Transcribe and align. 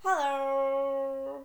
Halo. 0.00 1.44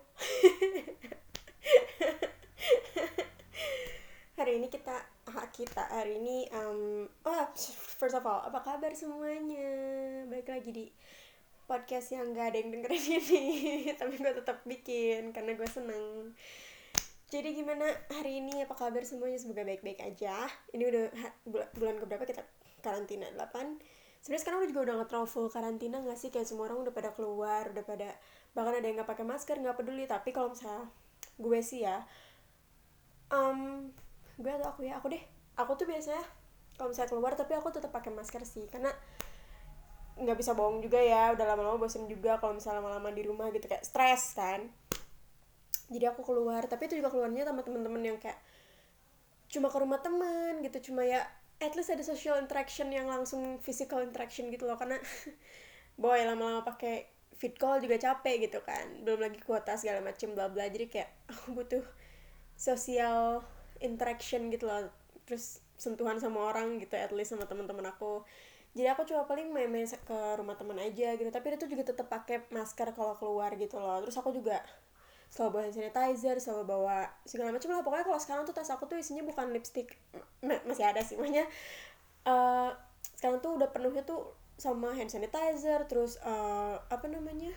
hari 4.40 4.56
ini 4.56 4.72
kita 4.72 4.96
ah, 5.28 5.48
kita 5.52 5.84
hari 5.92 6.16
ini 6.16 6.48
um, 6.56 7.04
oh 7.28 7.44
first 8.00 8.16
of 8.16 8.24
all 8.24 8.40
apa 8.48 8.64
kabar 8.64 8.96
semuanya? 8.96 9.68
Balik 10.32 10.48
lagi 10.48 10.72
di 10.72 10.88
podcast 11.68 12.16
yang 12.16 12.32
gak 12.32 12.56
ada 12.56 12.64
yang 12.64 12.72
dengerin 12.72 13.04
ini 13.28 13.92
tapi 13.92 14.16
gue 14.16 14.32
tetap 14.32 14.64
bikin 14.64 15.36
karena 15.36 15.52
gue 15.52 15.68
seneng. 15.68 16.32
Jadi 17.28 17.60
gimana 17.60 17.84
hari 18.08 18.40
ini? 18.40 18.64
Apa 18.64 18.88
kabar 18.88 19.04
semuanya? 19.04 19.36
Semoga 19.36 19.68
baik-baik 19.68 20.00
aja. 20.00 20.48
Ini 20.72 20.80
udah 20.80 21.04
bulan, 21.44 21.68
bulan 21.76 22.00
keberapa 22.00 22.24
kita 22.24 22.40
karantina? 22.80 23.28
8 23.36 23.52
sebenarnya 24.24 24.42
sekarang 24.42 24.58
udah 24.64 24.70
juga 24.72 24.80
udah 24.88 24.94
nggak 25.04 25.52
karantina 25.52 25.96
nggak 26.00 26.16
sih? 26.16 26.32
Kayak 26.32 26.48
semua 26.48 26.72
orang 26.72 26.88
udah 26.88 26.94
pada 26.96 27.12
keluar 27.12 27.68
udah 27.68 27.84
pada 27.84 28.16
bahkan 28.56 28.80
ada 28.80 28.86
yang 28.88 28.96
nggak 28.96 29.10
pakai 29.12 29.28
masker 29.28 29.60
nggak 29.60 29.76
peduli. 29.76 30.08
Tapi 30.08 30.32
kalau 30.32 30.56
misalnya 30.56 30.88
gue 31.36 31.60
sih 31.60 31.84
ya 31.84 32.00
um, 33.28 33.92
gue 34.40 34.48
atau 34.48 34.72
aku 34.72 34.88
ya 34.88 34.96
aku 34.96 35.12
deh. 35.12 35.20
Aku 35.60 35.76
tuh 35.76 35.84
biasanya 35.84 36.24
kalau 36.80 36.92
misalnya 36.92 37.10
keluar 37.12 37.32
tapi 37.36 37.52
aku 37.52 37.68
tetap 37.68 37.92
pakai 37.92 38.10
masker 38.16 38.42
sih. 38.48 38.64
Karena 38.72 38.90
nggak 40.16 40.36
bisa 40.40 40.56
bohong 40.56 40.80
juga 40.80 40.96
ya 40.96 41.36
udah 41.36 41.44
lama-lama 41.44 41.76
bosen 41.76 42.08
juga 42.08 42.40
kalau 42.40 42.56
misalnya 42.56 42.80
lama-lama 42.80 43.12
di 43.12 43.22
rumah 43.28 43.52
gitu 43.52 43.68
kayak 43.68 43.84
stres 43.84 44.32
kan. 44.32 44.64
Jadi 45.92 46.04
aku 46.08 46.24
keluar 46.24 46.64
tapi 46.66 46.88
itu 46.88 46.98
juga 46.98 47.12
keluarnya 47.12 47.44
sama 47.44 47.60
temen-temen 47.60 48.02
yang 48.02 48.18
kayak 48.18 48.40
cuma 49.46 49.70
ke 49.70 49.78
rumah 49.78 50.02
temen 50.02 50.58
gitu 50.66 50.90
cuma 50.90 51.06
ya 51.06 51.22
at 51.62 51.72
least 51.78 51.88
ada 51.88 52.02
social 52.02 52.34
interaction 52.42 52.90
yang 52.90 53.06
langsung 53.06 53.60
physical 53.60 54.00
interaction 54.00 54.48
gitu 54.48 54.64
loh. 54.64 54.80
Karena 54.80 54.96
boy 56.00 56.20
lama-lama 56.24 56.64
pakai 56.64 57.15
fit 57.36 57.54
call 57.56 57.84
juga 57.84 58.00
capek 58.00 58.48
gitu 58.48 58.60
kan. 58.64 59.04
Belum 59.04 59.20
lagi 59.20 59.38
kuota 59.44 59.76
segala 59.76 60.00
macem 60.00 60.32
bla 60.32 60.48
bla. 60.48 60.68
Jadi 60.68 60.88
kayak 60.88 61.10
aku 61.32 61.56
butuh 61.56 61.84
social 62.56 63.44
interaction 63.84 64.48
gitu 64.48 64.68
loh. 64.68 64.88
Terus 65.28 65.60
sentuhan 65.76 66.16
sama 66.16 66.48
orang 66.48 66.80
gitu 66.80 66.96
at 66.96 67.12
least 67.12 67.36
sama 67.36 67.44
teman-teman 67.44 67.92
aku. 67.92 68.24
Jadi 68.76 68.88
aku 68.92 69.08
coba 69.08 69.24
paling 69.24 69.48
main-main 69.56 69.88
ke 69.88 70.18
rumah 70.36 70.56
teman 70.56 70.76
aja 70.80 71.16
gitu. 71.16 71.28
Tapi 71.28 71.56
itu 71.56 71.68
juga 71.68 71.92
tetap 71.92 72.12
pakai 72.12 72.44
masker 72.52 72.92
kalau 72.92 73.16
keluar 73.16 73.52
gitu 73.56 73.80
loh. 73.80 74.04
Terus 74.04 74.16
aku 74.20 74.32
juga 74.36 74.60
selalu 75.26 75.58
bawa 75.58 75.62
hand 75.66 75.74
sanitizer 75.74 76.36
selalu 76.38 76.64
bawa 76.64 76.96
segala 77.28 77.52
macam 77.52 77.68
lah. 77.72 77.84
Pokoknya 77.84 78.04
kalau 78.08 78.20
sekarang 78.20 78.42
tuh 78.48 78.54
tas 78.56 78.68
aku 78.72 78.88
tuh 78.88 78.96
isinya 79.00 79.24
bukan 79.24 79.52
lipstick. 79.52 79.96
Masih 80.44 80.84
ada 80.84 81.00
sih. 81.04 81.16
Makanya 81.16 81.48
uh, 82.28 82.72
sekarang 83.16 83.40
tuh 83.40 83.56
udah 83.56 83.68
penuhnya 83.72 84.04
tuh 84.04 84.36
sama 84.56 84.96
hand 84.96 85.12
sanitizer 85.12 85.84
terus 85.84 86.16
uh, 86.24 86.80
apa 86.88 87.06
namanya 87.12 87.52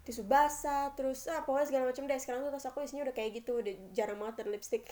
tisu 0.00 0.24
basah 0.24 0.96
terus 0.96 1.28
ah 1.28 1.44
pokoknya 1.44 1.66
segala 1.68 1.84
macam 1.92 2.08
deh. 2.08 2.18
Sekarang 2.18 2.40
tuh 2.42 2.52
tas 2.52 2.66
aku 2.66 2.82
isinya 2.82 3.04
udah 3.06 3.14
kayak 3.14 3.30
gitu 3.44 3.60
udah 3.60 3.74
jarang 3.92 4.16
banget 4.16 4.42
ada 4.44 4.50
lipstick. 4.50 4.84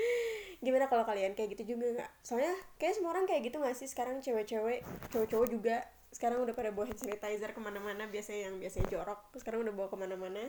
Gimana 0.64 0.88
kalau 0.88 1.04
kalian 1.04 1.36
kayak 1.36 1.54
gitu 1.54 1.76
juga 1.76 2.00
nggak? 2.00 2.10
Soalnya 2.24 2.56
kayak 2.80 2.96
semua 2.96 3.12
orang 3.12 3.28
kayak 3.28 3.52
gitu 3.52 3.60
nggak 3.60 3.76
sih 3.76 3.88
sekarang? 3.88 4.24
Cewek-cewek 4.24 4.80
cowok-cowok 5.12 5.48
juga 5.52 5.84
sekarang 6.10 6.40
udah 6.40 6.56
pada 6.56 6.72
bawa 6.72 6.88
hand 6.88 6.98
sanitizer 6.98 7.52
ke 7.52 7.60
mana-mana 7.60 8.08
biasanya 8.08 8.48
yang 8.48 8.56
biasanya 8.56 8.88
jorok 8.88 9.20
sekarang 9.36 9.60
udah 9.62 9.74
bawa 9.76 9.88
ke 9.92 9.96
mana-mana. 10.00 10.42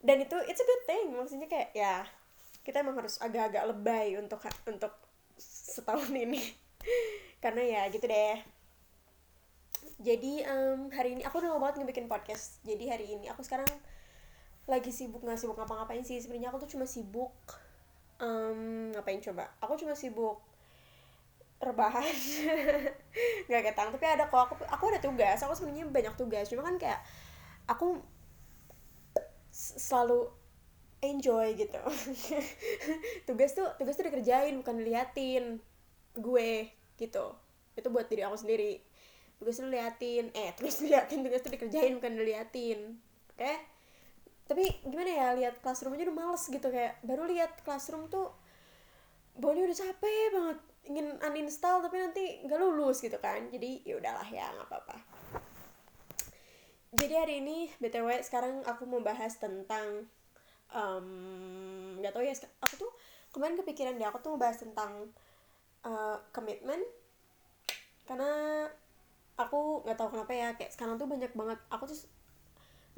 Dan 0.00 0.24
itu 0.24 0.36
it's 0.48 0.58
a 0.58 0.66
good 0.66 0.82
thing. 0.88 1.12
Maksudnya 1.12 1.46
kayak 1.46 1.70
ya 1.76 2.08
kita 2.64 2.80
emang 2.80 2.96
harus 2.96 3.20
agak-agak 3.20 3.68
lebay 3.68 4.16
untuk 4.16 4.40
untuk 4.64 4.96
setahun 5.38 6.08
ini. 6.10 6.40
Karena 7.44 7.62
ya 7.62 7.82
gitu 7.92 8.08
deh 8.08 8.57
jadi 9.98 10.46
um, 10.46 10.94
hari 10.94 11.18
ini 11.18 11.26
aku 11.26 11.42
udah 11.42 11.50
mau 11.54 11.60
banget 11.62 11.82
ngebikin 11.82 12.06
podcast. 12.06 12.62
Jadi 12.62 12.86
hari 12.86 13.18
ini 13.18 13.26
aku 13.26 13.42
sekarang 13.42 13.66
lagi 14.70 14.94
sibuk 14.94 15.26
nggak 15.26 15.34
sibuk 15.34 15.58
ngapa-ngapain 15.58 16.06
sih. 16.06 16.22
Sebenarnya 16.22 16.54
aku 16.54 16.62
tuh 16.62 16.78
cuma 16.78 16.86
sibuk 16.86 17.34
um, 18.22 18.94
ngapain 18.94 19.18
coba? 19.18 19.50
Aku 19.58 19.74
cuma 19.74 19.98
sibuk 19.98 20.38
rebahan. 21.58 22.06
Nggak 23.50 23.62
ketang. 23.74 23.90
Tapi 23.90 24.06
ada 24.06 24.30
kok 24.30 24.38
aku 24.38 24.54
aku 24.70 24.84
ada 24.94 25.02
tugas. 25.02 25.42
Aku 25.42 25.58
sebenarnya 25.58 25.90
banyak 25.90 26.14
tugas. 26.14 26.46
Cuma 26.46 26.62
kan 26.62 26.78
kayak 26.78 27.02
aku 27.66 27.98
selalu 29.50 30.30
enjoy 31.02 31.58
gitu. 31.58 31.82
Tugas 33.28 33.54
tuh 33.54 33.66
tugas 33.78 33.98
tuh 33.98 34.06
dikerjain 34.06 34.54
bukan 34.62 34.78
diliatin 34.78 35.58
gue 36.14 36.50
gitu. 36.98 37.34
Itu 37.74 37.90
buat 37.90 38.06
diri 38.06 38.22
aku 38.22 38.38
sendiri 38.38 38.78
tugas 39.38 39.58
tuh 39.58 39.70
diliatin 39.70 40.34
eh 40.34 40.50
tugas 40.58 40.78
diliatin 40.82 41.22
tugas 41.22 41.40
tuh 41.42 41.52
dikerjain 41.54 41.92
bukan 41.98 42.12
diliatin. 42.18 42.80
Oke 43.34 43.42
okay? 43.42 43.56
tapi 44.48 44.64
gimana 44.80 45.12
ya 45.12 45.28
lihat 45.36 45.60
classroom 45.60 45.92
aja 45.92 46.08
udah 46.08 46.16
males 46.16 46.48
gitu 46.48 46.68
kayak 46.72 46.96
baru 47.04 47.28
lihat 47.28 47.60
classroom 47.68 48.08
tuh 48.08 48.32
baunya 49.36 49.68
udah 49.68 49.76
capek 49.76 50.32
banget 50.32 50.58
ingin 50.88 51.06
uninstall 51.20 51.84
tapi 51.84 52.00
nanti 52.00 52.24
nggak 52.48 52.56
lulus 52.56 53.04
gitu 53.04 53.20
kan. 53.20 53.44
Jadi 53.52 53.84
ya 53.84 54.00
udahlah 54.00 54.24
ya 54.24 54.48
nggak 54.56 54.66
apa-apa. 54.72 54.96
Jadi 56.96 57.14
hari 57.14 57.34
ini 57.44 57.68
btw 57.76 58.24
sekarang 58.24 58.64
aku 58.64 58.88
mau 58.88 59.04
bahas 59.04 59.36
tentang 59.36 60.08
nggak 60.68 62.12
um, 62.12 62.16
tahu 62.16 62.24
ya 62.24 62.32
aku 62.64 62.74
tuh 62.88 62.92
kemarin 63.32 63.56
kepikiran 63.60 63.96
deh 64.00 64.08
aku 64.08 64.20
tuh 64.24 64.36
mau 64.36 64.40
bahas 64.40 64.60
tentang 64.60 65.12
uh, 65.84 66.16
komitmen 66.32 66.80
karena 68.08 68.64
aku 69.38 69.86
nggak 69.86 69.94
tahu 69.94 70.18
kenapa 70.18 70.32
ya 70.34 70.48
kayak 70.58 70.74
sekarang 70.74 70.98
tuh 70.98 71.06
banyak 71.06 71.30
banget 71.30 71.58
aku 71.70 71.86
tuh 71.86 71.98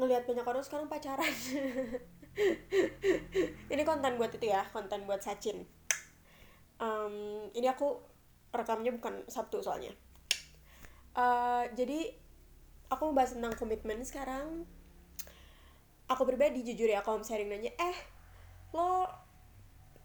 ngelihat 0.01 0.25
banyak 0.25 0.47
orang 0.49 0.65
sekarang 0.65 0.89
pacaran. 0.89 1.29
Ini 3.73 3.83
konten 3.85 4.17
buat 4.17 4.33
itu 4.33 4.49
ya 4.49 4.65
konten 4.73 5.05
buat 5.05 5.21
Sachin. 5.21 5.69
Um, 6.81 7.45
ini 7.53 7.69
aku 7.69 8.01
rekamnya 8.49 8.97
bukan 8.97 9.29
Sabtu 9.29 9.61
soalnya. 9.61 9.93
Uh, 11.13 11.69
jadi 11.77 12.17
aku 12.89 13.13
mau 13.13 13.21
bahas 13.21 13.37
tentang 13.37 13.53
komitmen 13.61 14.01
sekarang. 14.01 14.65
Aku 16.09 16.25
pribadi 16.25 16.65
jujur 16.65 16.89
ya 16.89 17.05
kalau 17.05 17.21
misalnya 17.21 17.53
nanya 17.53 17.73
eh 17.77 17.99
lo 18.73 19.05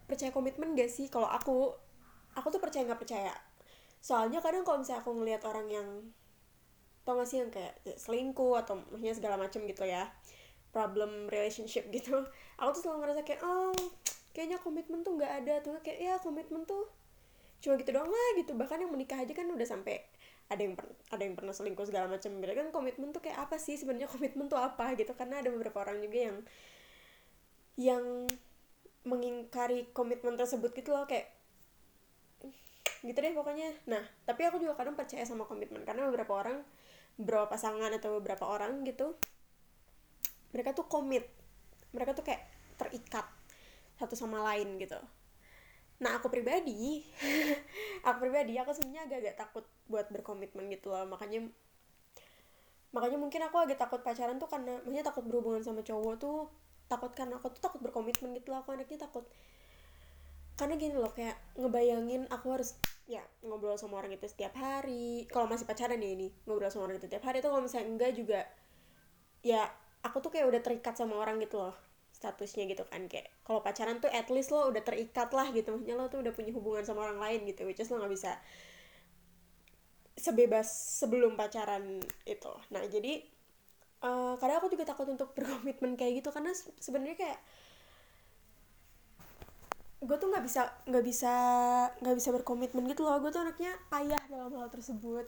percaya 0.04 0.28
komitmen 0.28 0.76
gak 0.76 0.92
sih? 0.92 1.08
Kalau 1.08 1.26
aku 1.26 1.72
aku 2.36 2.52
tuh 2.52 2.60
percaya 2.60 2.84
nggak 2.84 3.00
percaya. 3.00 3.32
Soalnya 4.04 4.44
kadang 4.44 4.62
kalau 4.62 4.84
misalnya 4.84 5.00
aku 5.00 5.16
ngelihat 5.16 5.42
orang 5.48 5.66
yang 5.72 5.88
tau 7.06 7.22
gak 7.22 7.28
sih 7.30 7.38
yang 7.38 7.54
kayak 7.54 7.78
selingkuh 7.94 8.58
atau 8.58 8.82
maksudnya 8.90 9.14
segala 9.14 9.38
macam 9.38 9.62
gitu 9.62 9.86
ya 9.86 10.10
problem 10.76 11.32
relationship 11.32 11.88
gitu. 11.88 12.28
Aku 12.60 12.76
tuh 12.76 12.84
selalu 12.84 13.08
ngerasa 13.08 13.20
kayak 13.24 13.40
oh 13.40 13.72
kayaknya 14.36 14.60
komitmen 14.60 15.00
tuh 15.00 15.16
nggak 15.16 15.32
ada. 15.40 15.54
Tuh 15.64 15.80
kayak 15.80 15.98
ya 16.04 16.14
komitmen 16.20 16.68
tuh 16.68 16.84
cuma 17.64 17.80
gitu 17.80 17.96
doang 17.96 18.12
lah 18.12 18.28
gitu. 18.36 18.52
Bahkan 18.52 18.84
yang 18.84 18.92
menikah 18.92 19.24
aja 19.24 19.32
kan 19.32 19.48
udah 19.48 19.64
sampai 19.64 20.04
ada 20.52 20.60
yang 20.60 20.76
ada 21.08 21.22
yang 21.24 21.34
pernah 21.34 21.56
selingkuh 21.56 21.88
segala 21.88 22.06
macam 22.06 22.30
gitu 22.38 22.52
kan 22.52 22.68
komitmen 22.70 23.08
tuh 23.16 23.24
kayak 23.24 23.48
apa 23.48 23.56
sih? 23.56 23.80
Sebenarnya 23.80 24.12
komitmen 24.12 24.52
tuh 24.52 24.60
apa 24.60 24.92
gitu? 25.00 25.16
Karena 25.16 25.40
ada 25.40 25.48
beberapa 25.48 25.80
orang 25.80 26.04
juga 26.04 26.18
yang 26.28 26.36
yang 27.80 28.04
mengingkari 29.08 29.88
komitmen 29.96 30.36
tersebut 30.36 30.76
gitu 30.76 30.92
loh 30.92 31.08
kayak 31.08 31.32
gitu 33.00 33.16
deh 33.16 33.32
pokoknya. 33.32 33.72
Nah 33.88 34.04
tapi 34.28 34.44
aku 34.44 34.60
juga 34.60 34.76
kadang 34.76 34.92
percaya 34.92 35.24
sama 35.24 35.48
komitmen. 35.48 35.88
Karena 35.88 36.04
beberapa 36.04 36.36
orang 36.36 36.60
beberapa 37.16 37.48
pasangan 37.48 37.92
atau 37.96 38.20
beberapa 38.20 38.44
orang 38.44 38.84
gitu 38.84 39.16
mereka 40.56 40.72
tuh 40.72 40.88
komit. 40.88 41.28
Mereka 41.92 42.16
tuh 42.16 42.24
kayak 42.24 42.40
terikat 42.80 43.28
satu 44.00 44.16
sama 44.16 44.40
lain 44.52 44.80
gitu. 44.80 44.96
Nah 46.00 46.16
aku 46.16 46.32
pribadi 46.32 47.04
aku 48.08 48.16
pribadi 48.24 48.56
aku 48.60 48.72
sebenarnya 48.72 49.04
agak-agak 49.04 49.36
takut 49.36 49.64
buat 49.84 50.08
berkomitmen 50.08 50.72
gitu 50.72 50.92
loh. 50.92 51.04
Makanya 51.04 51.44
makanya 52.96 53.20
mungkin 53.20 53.40
aku 53.44 53.56
agak 53.60 53.76
takut 53.76 54.00
pacaran 54.00 54.40
tuh 54.40 54.48
karena 54.48 54.80
maksudnya 54.80 55.04
takut 55.04 55.28
berhubungan 55.28 55.60
sama 55.60 55.84
cowok 55.84 56.16
tuh 56.16 56.48
takut 56.88 57.12
karena 57.12 57.36
aku 57.36 57.52
tuh 57.52 57.60
takut 57.60 57.80
berkomitmen 57.84 58.32
gitu 58.36 58.56
loh. 58.56 58.64
Aku 58.64 58.72
anaknya 58.72 59.04
takut. 59.08 59.28
Karena 60.56 60.80
gini 60.80 60.96
loh 60.96 61.12
kayak 61.12 61.36
ngebayangin 61.60 62.32
aku 62.32 62.46
harus 62.48 62.80
ya 63.06 63.22
ngobrol 63.46 63.78
sama 63.78 64.02
orang 64.02 64.14
itu 64.14 64.26
setiap 64.26 64.54
hari. 64.58 65.30
Kalau 65.30 65.46
masih 65.46 65.64
pacaran 65.66 65.98
ya 66.02 66.10
ini 66.10 66.34
ngobrol 66.44 66.70
sama 66.70 66.90
orang 66.90 66.98
itu 66.98 67.06
setiap 67.06 67.24
hari. 67.26 67.38
Tuh 67.38 67.54
kalau 67.54 67.62
misalnya 67.62 67.86
enggak 67.86 68.12
juga 68.18 68.40
ya 69.46 69.70
aku 70.02 70.18
tuh 70.18 70.34
kayak 70.34 70.46
udah 70.50 70.60
terikat 70.62 70.94
sama 70.98 71.18
orang 71.18 71.38
gitu 71.38 71.62
loh 71.62 71.74
statusnya 72.10 72.66
gitu 72.66 72.82
kan. 72.86 73.06
Kayak 73.06 73.30
kalau 73.46 73.62
pacaran 73.62 74.02
tuh 74.02 74.10
at 74.10 74.26
least 74.28 74.50
lo 74.50 74.66
udah 74.68 74.82
terikat 74.82 75.30
lah 75.30 75.48
gitu. 75.54 75.70
Maksudnya 75.70 75.96
lo 75.96 76.10
tuh 76.10 76.20
udah 76.26 76.32
punya 76.34 76.50
hubungan 76.50 76.82
sama 76.82 77.06
orang 77.06 77.22
lain 77.22 77.40
gitu 77.46 77.62
which 77.64 77.78
is 77.78 77.88
lo 77.88 78.02
nggak 78.02 78.12
bisa 78.12 78.34
sebebas 80.18 80.66
sebelum 80.98 81.38
pacaran 81.38 82.02
itu. 82.26 82.52
Nah 82.74 82.82
jadi 82.90 83.22
uh, 84.02 84.34
kadang 84.40 84.58
aku 84.58 84.68
juga 84.74 84.82
takut 84.82 85.06
untuk 85.06 85.30
berkomitmen 85.36 85.94
kayak 85.94 86.26
gitu. 86.26 86.34
Karena 86.34 86.50
sebenarnya 86.82 87.16
kayak 87.16 87.38
gue 89.96 90.16
tuh 90.20 90.28
nggak 90.28 90.44
bisa 90.44 90.68
nggak 90.84 91.04
bisa 91.04 91.34
nggak 92.04 92.16
bisa 92.16 92.28
berkomitmen 92.36 92.84
gitu 92.92 93.02
loh. 93.06 93.16
Gue 93.22 93.32
tuh 93.32 93.42
anaknya 93.44 93.72
payah 93.88 94.20
dalam 94.28 94.52
hal 94.52 94.68
tersebut. 94.68 95.24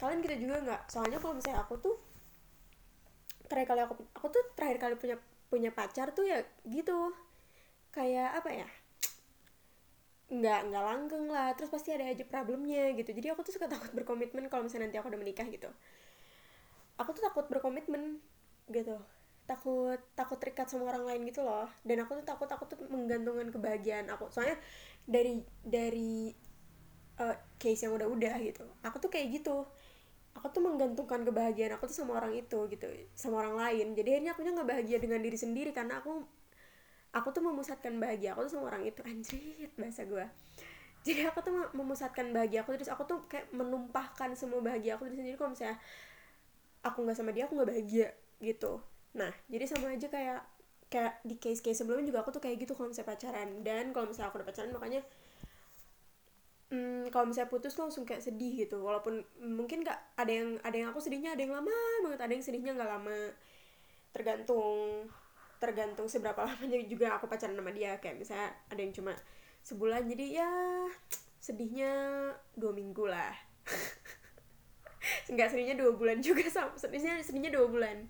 Kalian 0.00 0.20
kita 0.24 0.36
juga 0.40 0.56
nggak? 0.64 0.82
Soalnya 0.88 1.18
kalau 1.20 1.34
misalnya 1.36 1.60
aku 1.60 1.74
tuh 1.78 1.96
terakhir 3.46 3.68
kali 3.76 3.80
aku 3.84 3.94
aku 4.16 4.26
tuh 4.32 4.44
terakhir 4.56 4.78
kali 4.80 4.94
punya 4.96 5.16
punya 5.52 5.70
pacar 5.70 6.16
tuh 6.16 6.24
ya 6.24 6.40
gitu. 6.64 7.12
Kayak 7.92 8.40
apa 8.40 8.50
ya? 8.50 8.68
Nggak 10.32 10.60
nggak 10.72 10.84
langgeng 10.88 11.26
lah. 11.28 11.52
Terus 11.52 11.68
pasti 11.68 11.92
ada 11.92 12.08
aja 12.08 12.24
problemnya 12.24 12.96
gitu. 12.96 13.12
Jadi 13.12 13.28
aku 13.30 13.44
tuh 13.44 13.52
suka 13.52 13.68
takut 13.68 13.92
berkomitmen 13.92 14.48
kalau 14.48 14.64
misalnya 14.64 14.88
nanti 14.88 14.96
aku 14.96 15.12
udah 15.12 15.20
menikah 15.20 15.44
gitu. 15.52 15.68
Aku 16.96 17.12
tuh 17.12 17.20
takut 17.20 17.44
berkomitmen 17.52 18.16
gitu 18.72 18.96
takut 19.44 19.98
takut 20.14 20.38
terikat 20.38 20.70
sama 20.70 20.88
orang 20.90 21.04
lain 21.08 21.22
gitu 21.28 21.42
loh. 21.42 21.68
Dan 21.82 22.02
aku 22.06 22.20
tuh 22.22 22.26
takut 22.26 22.48
aku 22.48 22.64
tuh 22.70 22.78
menggantungkan 22.88 23.48
kebahagiaan 23.50 24.06
aku. 24.10 24.30
Soalnya 24.30 24.56
dari 25.06 25.42
dari 25.62 26.30
uh, 27.18 27.36
case 27.58 27.84
yang 27.86 27.94
udah-udah 27.98 28.34
gitu 28.42 28.64
aku 28.86 28.96
tuh 29.02 29.10
kayak 29.12 29.42
gitu. 29.42 29.66
Aku 30.32 30.48
tuh 30.48 30.64
menggantungkan 30.64 31.28
kebahagiaan 31.28 31.76
aku 31.76 31.92
tuh 31.92 31.96
sama 32.04 32.16
orang 32.16 32.32
itu 32.32 32.58
gitu 32.72 32.88
sama 33.12 33.44
orang 33.44 33.56
lain. 33.58 33.86
Jadi 33.92 34.08
akhirnya 34.16 34.32
aku 34.32 34.40
nggak 34.42 34.68
bahagia 34.68 34.98
dengan 35.02 35.20
diri 35.20 35.36
sendiri 35.36 35.70
karena 35.76 36.00
aku 36.00 36.24
aku 37.12 37.28
tuh 37.36 37.44
memusatkan 37.44 38.00
bahagia 38.00 38.32
aku 38.32 38.48
tuh 38.48 38.52
sama 38.56 38.72
orang 38.72 38.88
itu. 38.88 39.00
Anjrit 39.04 39.72
bahasa 39.76 40.08
gue 40.08 40.26
jadi 41.02 41.34
aku 41.34 41.42
tuh 41.42 41.54
memusatkan 41.74 42.30
bahagia 42.30 42.62
aku 42.62 42.78
terus 42.78 42.86
aku 42.86 43.02
tuh 43.02 43.26
kayak 43.26 43.50
menumpahkan 43.50 44.38
semua 44.38 44.62
bahagia 44.62 44.94
aku 44.94 45.10
sendiri. 45.10 45.34
Kalau 45.34 45.50
misalnya 45.50 45.82
aku 46.82 46.98
nggak 47.02 47.16
sama 47.18 47.30
dia 47.34 47.46
aku 47.46 47.58
nggak 47.58 47.70
bahagia 47.74 48.08
gitu 48.42 48.82
nah 49.12 49.28
jadi 49.52 49.68
sama 49.68 49.92
aja 49.92 50.08
kayak 50.08 50.40
kayak 50.92 51.24
di 51.24 51.40
case-case 51.40 51.80
sebelumnya 51.80 52.12
juga 52.12 52.20
aku 52.20 52.36
tuh 52.36 52.42
kayak 52.44 52.60
gitu 52.60 52.76
misalnya 52.76 53.08
pacaran. 53.08 53.48
Dan 53.64 53.96
kalau 53.96 54.12
misalnya 54.12 54.28
aku 54.28 54.44
udah 54.44 54.48
pacaran 54.52 54.70
makanya 54.76 55.00
hmm, 56.68 57.08
kalau 57.08 57.24
misalnya 57.32 57.48
putus 57.48 57.72
langsung 57.80 58.04
kayak 58.04 58.20
sedih 58.20 58.68
gitu. 58.68 58.84
Walaupun 58.84 59.24
mungkin 59.40 59.80
gak 59.80 59.96
ada 60.20 60.28
yang 60.28 60.60
ada 60.60 60.76
yang 60.76 60.92
aku 60.92 61.00
sedihnya 61.00 61.32
ada 61.32 61.40
yang 61.40 61.56
lama 61.56 61.72
banget. 62.04 62.20
Ada 62.20 62.32
yang 62.36 62.44
sedihnya 62.44 62.72
nggak 62.76 62.90
lama. 62.92 63.18
Tergantung 64.12 65.08
tergantung 65.56 66.06
seberapa 66.12 66.44
lamanya 66.52 66.84
juga 66.84 67.16
aku 67.16 67.24
pacaran 67.24 67.56
sama 67.56 67.72
dia. 67.72 67.96
Kayak 67.96 68.20
misalnya 68.20 68.52
ada 68.68 68.80
yang 68.84 68.92
cuma 68.92 69.16
sebulan 69.64 70.04
jadi 70.12 70.44
ya 70.44 70.52
sedihnya 71.40 71.92
dua 72.52 72.76
minggu 72.76 73.08
lah. 73.08 73.32
Nggak 75.32 75.56
sedihnya 75.56 75.74
dua 75.80 75.96
bulan 75.96 76.20
juga 76.20 76.44
sama 76.52 76.76
sedihnya 76.76 77.18
sedihnya 77.24 77.50
dua 77.50 77.66
bulan 77.66 78.06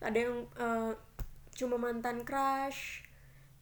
ada 0.00 0.18
yang 0.18 0.44
uh, 0.60 0.92
cuma 1.56 1.80
mantan 1.80 2.20
crush 2.22 3.06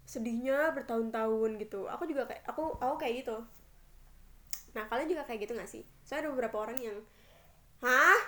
sedihnya 0.04 0.74
bertahun-tahun 0.76 1.50
gitu. 1.62 1.88
Aku 1.88 2.04
juga 2.04 2.28
kayak 2.28 2.44
aku 2.44 2.76
aku 2.78 2.96
kayak 3.00 3.24
gitu. 3.24 3.36
Nah 4.74 4.84
kalian 4.90 5.08
juga 5.08 5.22
kayak 5.24 5.48
gitu 5.48 5.52
gak 5.56 5.70
sih? 5.70 5.82
Soalnya 6.04 6.28
ada 6.28 6.30
beberapa 6.34 6.56
orang 6.60 6.78
yang 6.78 6.98
hah? 7.80 8.20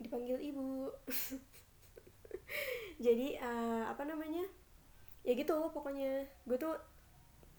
Dipanggil 0.00 0.40
ibu. 0.42 0.90
Jadi 3.04 3.38
uh, 3.38 3.84
apa 3.86 4.02
namanya? 4.08 4.42
Ya 5.22 5.32
gitu 5.38 5.54
pokoknya. 5.70 6.26
Gue 6.48 6.58
tuh 6.58 6.74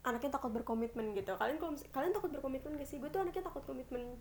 anaknya 0.03 0.35
takut 0.35 0.51
berkomitmen 0.51 1.15
gitu. 1.15 1.31
Kalian 1.39 1.57
kalau 1.61 1.73
kalian 1.95 2.11
takut 2.11 2.33
berkomitmen 2.33 2.75
gak 2.75 2.89
sih? 2.89 2.99
Gue 2.99 3.07
tuh 3.07 3.23
anaknya 3.23 3.47
takut 3.47 3.63
komitmen 3.63 4.19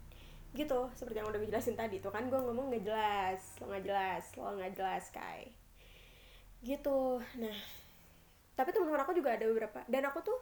gitu 0.53 0.93
seperti 0.93 1.25
yang 1.25 1.29
udah 1.33 1.41
gue 1.41 1.49
jelasin 1.49 1.77
tadi 1.77 1.97
tuh 1.99 2.13
kan 2.13 2.29
gue 2.29 2.37
ngomong 2.37 2.69
nggak 2.69 2.85
jelas 2.85 3.41
lo 3.61 3.73
nggak 3.73 3.85
jelas 3.89 4.25
lo 4.37 4.53
nggak 4.57 4.73
jelas 4.77 5.05
kai. 5.09 5.53
Gitu 6.61 7.21
nah 7.41 7.57
tapi 8.53 8.69
teman-teman 8.71 9.03
aku 9.03 9.17
juga 9.17 9.33
ada 9.33 9.49
beberapa 9.49 9.81
dan 9.89 10.05
aku 10.07 10.21
tuh 10.21 10.39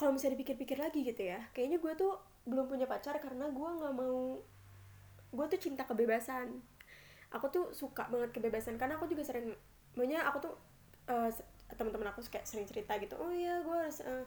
kalau 0.00 0.16
misalnya 0.16 0.40
dipikir-pikir 0.40 0.80
lagi 0.80 1.04
gitu 1.04 1.22
ya 1.28 1.40
kayaknya 1.52 1.76
gue 1.80 1.92
tuh 1.96 2.16
belum 2.48 2.68
punya 2.68 2.88
pacar 2.88 3.20
karena 3.20 3.48
gue 3.52 3.68
nggak 3.68 3.94
mau 3.96 4.40
gue 5.36 5.46
tuh 5.52 5.60
cinta 5.60 5.84
kebebasan. 5.84 6.62
Aku 7.34 7.50
tuh 7.50 7.74
suka 7.74 8.06
banget 8.08 8.32
kebebasan 8.32 8.78
karena 8.80 8.96
aku 8.96 9.10
juga 9.10 9.26
sering 9.26 9.52
banyak 9.98 10.22
aku 10.22 10.38
tuh 10.46 10.54
uh, 11.10 11.28
teman-teman 11.74 12.14
aku 12.14 12.22
kayak 12.30 12.46
sering 12.46 12.68
cerita 12.68 12.94
gitu 13.02 13.18
oh 13.18 13.32
iya 13.34 13.58
gue 13.64 13.74
harus 13.74 13.98
uh, 14.06 14.22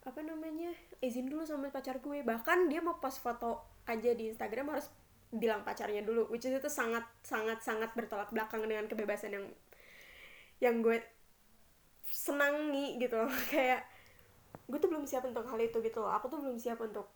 apa 0.00 0.24
namanya 0.24 0.72
izin 1.04 1.28
dulu 1.28 1.44
sama 1.44 1.68
pacar 1.68 2.00
gue. 2.00 2.24
Bahkan 2.24 2.72
dia 2.72 2.80
mau 2.80 2.96
post 2.96 3.20
foto 3.20 3.60
aja 3.84 4.10
di 4.16 4.32
Instagram 4.32 4.72
harus 4.72 4.88
bilang 5.28 5.62
pacarnya 5.62 6.00
dulu. 6.00 6.28
Which 6.32 6.48
is 6.48 6.56
itu 6.56 6.70
sangat 6.72 7.04
sangat 7.20 7.60
sangat 7.60 7.92
bertolak 7.92 8.32
belakang 8.32 8.64
dengan 8.64 8.88
kebebasan 8.88 9.36
yang 9.36 9.46
yang 10.60 10.80
gue 10.84 11.00
senangi 12.10 12.98
gitu 12.98 13.22
kayak 13.54 13.86
gue 14.66 14.78
tuh 14.78 14.90
belum 14.90 15.06
siap 15.06 15.26
untuk 15.28 15.44
hal 15.44 15.60
itu 15.60 15.78
gitu 15.84 15.98
loh. 16.00 16.12
Aku 16.16 16.32
tuh 16.32 16.40
belum 16.40 16.56
siap 16.56 16.80
untuk 16.80 17.12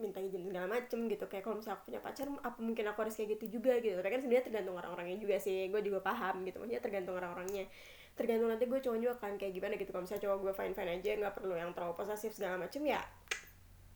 minta 0.00 0.18
izin 0.18 0.48
segala 0.48 0.66
macem 0.66 1.06
gitu. 1.06 1.24
Kayak 1.28 1.46
kalau 1.46 1.60
misalnya 1.60 1.78
aku 1.78 1.84
punya 1.92 2.00
pacar 2.00 2.26
apa 2.42 2.58
mungkin 2.58 2.84
aku 2.90 2.98
harus 3.06 3.14
kayak 3.14 3.38
gitu 3.38 3.60
juga 3.60 3.78
gitu. 3.78 3.94
Tapi 4.00 4.08
kan 4.08 4.20
sebenarnya 4.24 4.44
tergantung 4.50 4.76
orang-orangnya 4.80 5.18
juga 5.20 5.36
sih. 5.38 5.68
Gue 5.70 5.84
juga 5.84 6.02
paham 6.02 6.42
gitu. 6.42 6.58
Maksudnya 6.58 6.82
tergantung 6.82 7.14
orang-orangnya 7.14 7.68
tergantung 8.16 8.48
nanti 8.48 8.64
gue 8.64 8.80
cowok 8.80 8.98
juga 8.98 9.14
kan 9.20 9.36
kayak 9.36 9.52
gimana 9.52 9.76
gitu. 9.76 9.92
Kalau 9.92 10.02
misalnya 10.08 10.24
cowok 10.24 10.38
gue 10.40 10.52
fine 10.56 10.74
fine 10.74 10.90
aja 10.96 11.10
nggak 11.20 11.34
perlu 11.36 11.54
yang 11.54 11.70
terlalu 11.76 11.94
posesif 11.94 12.32
segala 12.32 12.56
macem 12.56 12.82
ya 12.82 13.04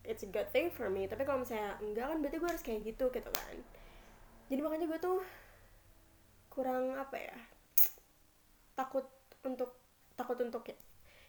it's 0.05 0.25
a 0.25 0.31
good 0.31 0.49
thing 0.53 0.73
for 0.73 0.89
me. 0.89 1.07
Tapi 1.07 1.23
kalau 1.25 1.45
misalnya 1.45 1.77
enggak 1.81 2.07
kan 2.09 2.17
berarti 2.21 2.37
gue 2.41 2.49
harus 2.49 2.65
kayak 2.65 2.81
gitu 2.85 3.05
gitu 3.13 3.31
kan. 3.31 3.57
Jadi 4.51 4.61
makanya 4.61 4.87
gue 4.91 5.01
tuh 5.01 5.21
kurang 6.51 6.99
apa 6.99 7.17
ya 7.17 7.37
takut 8.75 9.07
untuk 9.47 9.71
takut 10.19 10.37
untuk 10.43 10.67
ya, 10.67 10.77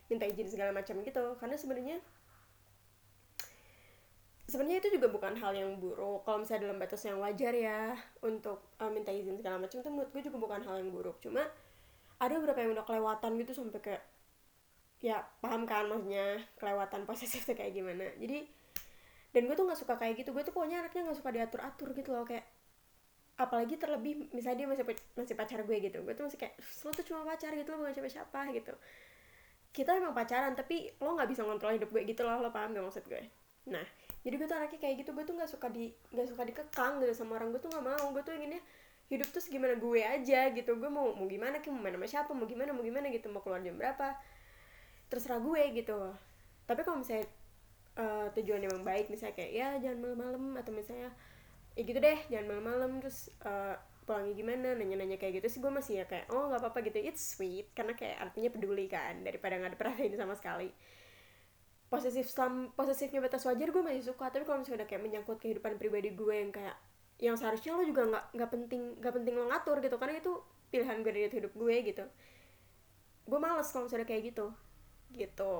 minta 0.09 0.25
izin 0.25 0.47
segala 0.49 0.71
macam 0.73 0.99
gitu. 1.03 1.35
Karena 1.37 1.55
sebenarnya 1.55 1.97
sebenarnya 4.49 4.83
itu 4.83 4.99
juga 4.99 5.07
bukan 5.11 5.37
hal 5.39 5.53
yang 5.55 5.79
buruk. 5.79 6.25
Kalau 6.27 6.43
misalnya 6.43 6.67
dalam 6.67 6.79
batas 6.81 7.01
yang 7.07 7.19
wajar 7.21 7.53
ya 7.55 7.95
untuk 8.23 8.75
uh, 8.81 8.91
minta 8.91 9.13
izin 9.13 9.39
segala 9.39 9.61
macam 9.61 9.79
itu 9.79 9.89
menurut 9.91 10.09
gue 10.11 10.21
juga 10.25 10.37
bukan 10.39 10.61
hal 10.65 10.75
yang 10.81 10.91
buruk. 10.91 11.21
Cuma 11.23 11.45
ada 12.21 12.33
beberapa 12.37 12.61
yang 12.61 12.77
udah 12.77 12.85
kelewatan 12.85 13.31
gitu 13.41 13.51
sampai 13.57 13.81
kayak 13.81 14.03
ya 15.01 15.25
paham 15.41 15.65
kan 15.65 15.89
maksudnya 15.89 16.37
kelewatan 16.61 17.09
posesif 17.09 17.49
tuh 17.49 17.57
kayak 17.57 17.73
gimana. 17.73 18.05
Jadi 18.21 18.45
dan 19.33 19.49
gue 19.49 19.55
tuh 19.57 19.65
nggak 19.65 19.79
suka 19.81 19.97
kayak 19.97 20.21
gitu. 20.21 20.29
Gue 20.29 20.45
tuh 20.45 20.53
pokoknya 20.53 20.85
anaknya 20.85 21.09
nggak 21.09 21.17
suka 21.17 21.33
diatur 21.33 21.59
atur 21.65 21.89
gitu 21.97 22.13
loh 22.13 22.21
kayak 22.21 22.45
apalagi 23.41 23.73
terlebih 23.81 24.29
misalnya 24.37 24.57
dia 24.61 24.67
masih 24.69 24.85
masih 25.17 25.33
pacar 25.33 25.65
gue 25.65 25.77
gitu. 25.81 25.97
Gue 26.05 26.13
tuh 26.13 26.29
masih 26.29 26.37
kayak 26.37 26.53
lo 26.61 26.89
tuh 26.93 27.05
cuma 27.09 27.25
pacar 27.25 27.51
gitu 27.57 27.73
lo 27.73 27.81
bukan 27.81 27.93
siapa 27.97 28.09
siapa 28.13 28.39
gitu. 28.53 28.73
Kita 29.73 29.97
emang 29.97 30.13
pacaran 30.13 30.53
tapi 30.53 30.93
lo 31.01 31.17
nggak 31.17 31.29
bisa 31.33 31.41
ngontrol 31.41 31.73
hidup 31.73 31.89
gue 31.89 32.05
gitu 32.05 32.21
loh 32.21 32.37
lo 32.37 32.53
paham 32.53 32.77
gak 32.77 32.85
maksud 32.85 33.03
gue? 33.09 33.23
Nah 33.73 33.85
jadi 34.21 34.37
gue 34.37 34.45
tuh 34.45 34.57
anaknya 34.61 34.77
kayak 34.77 34.95
gitu. 35.01 35.09
Gue 35.17 35.25
tuh 35.25 35.33
nggak 35.33 35.49
suka 35.49 35.73
di 35.73 35.89
nggak 36.13 36.27
suka 36.29 36.45
dikekang 36.45 37.01
gitu 37.01 37.17
sama 37.17 37.41
orang. 37.41 37.49
Gue 37.49 37.61
tuh 37.65 37.73
nggak 37.73 37.85
mau. 37.89 38.05
Gue 38.13 38.21
tuh 38.21 38.37
inginnya 38.37 38.61
hidup 39.11 39.27
tuh 39.35 39.43
gimana 39.51 39.75
gue 39.75 40.01
aja 40.01 40.47
gitu. 40.55 40.71
Gue 40.79 40.87
mau 40.87 41.11
mau 41.11 41.27
gimana 41.27 41.59
kayak 41.59 41.75
mau 41.75 41.83
main 41.83 41.95
sama 41.99 42.07
siapa? 42.07 42.31
Mau 42.31 42.47
gimana? 42.47 42.71
Mau 42.71 42.81
gimana 42.81 43.11
gitu? 43.11 43.27
Mau 43.27 43.43
keluar 43.43 43.59
jam 43.59 43.75
berapa? 43.75 44.15
Terserah 45.11 45.43
gue 45.43 45.61
gitu. 45.75 45.99
Tapi 46.63 46.81
kalau 46.87 47.03
misalnya 47.03 47.27
uh, 47.99 48.27
tujuan 48.39 48.63
yang 48.63 48.81
baik 48.87 49.11
misalnya 49.11 49.35
kayak 49.35 49.51
ya 49.51 49.67
jangan 49.83 49.99
malam-malam 49.99 50.43
atau 50.55 50.71
misalnya 50.71 51.11
ya 51.75 51.81
gitu 51.87 51.99
deh 52.03 52.19
jangan 52.27 52.47
malam-malam 52.51 52.99
terus 52.99 53.31
uh, 53.47 53.75
pulangnya 54.03 54.35
gimana 54.35 54.67
nanya-nanya 54.75 55.15
kayak 55.15 55.39
gitu 55.39 55.47
sih 55.47 55.59
gue 55.63 55.71
masih 55.71 56.03
ya 56.03 56.05
kayak 56.07 56.27
oh 56.31 56.51
nggak 56.51 56.61
apa-apa 56.63 56.79
gitu. 56.87 56.99
It's 57.03 57.35
sweet 57.35 57.71
karena 57.75 57.95
kayak 57.95 58.17
artinya 58.31 58.49
peduli 58.51 58.87
kan 58.87 59.23
daripada 59.23 59.59
nggak 59.59 59.75
ada 59.75 59.79
perhatian 59.79 60.15
sama 60.15 60.35
sekali. 60.39 60.71
Posesif 61.91 62.31
selam 62.31 62.71
posesifnya 62.71 63.19
batas 63.19 63.43
wajar 63.43 63.67
gue 63.67 63.83
masih 63.83 64.03
suka. 64.15 64.31
Tapi 64.31 64.47
kalau 64.47 64.63
misalnya 64.63 64.83
udah 64.83 64.89
kayak 64.89 65.03
menyangkut 65.03 65.37
kehidupan 65.43 65.75
pribadi 65.75 66.15
gue 66.15 66.35
yang 66.35 66.51
kayak 66.55 66.75
yang 67.21 67.37
seharusnya 67.37 67.77
lo 67.77 67.85
juga 67.85 68.01
nggak 68.09 68.25
nggak 68.33 68.49
penting 68.49 68.81
nggak 68.97 69.13
penting 69.13 69.33
lo 69.37 69.45
ngatur 69.47 69.77
gitu. 69.79 69.95
Karena 70.01 70.17
itu 70.17 70.31
pilihan 70.73 70.97
gue 71.05 71.11
dari 71.13 71.29
hidup 71.29 71.53
gue 71.53 71.75
gitu. 71.85 72.03
Gue 73.29 73.39
males 73.39 73.69
kalau 73.69 73.85
misalnya 73.85 74.09
kayak 74.09 74.33
gitu. 74.33 74.49
Gitu. 75.13 75.55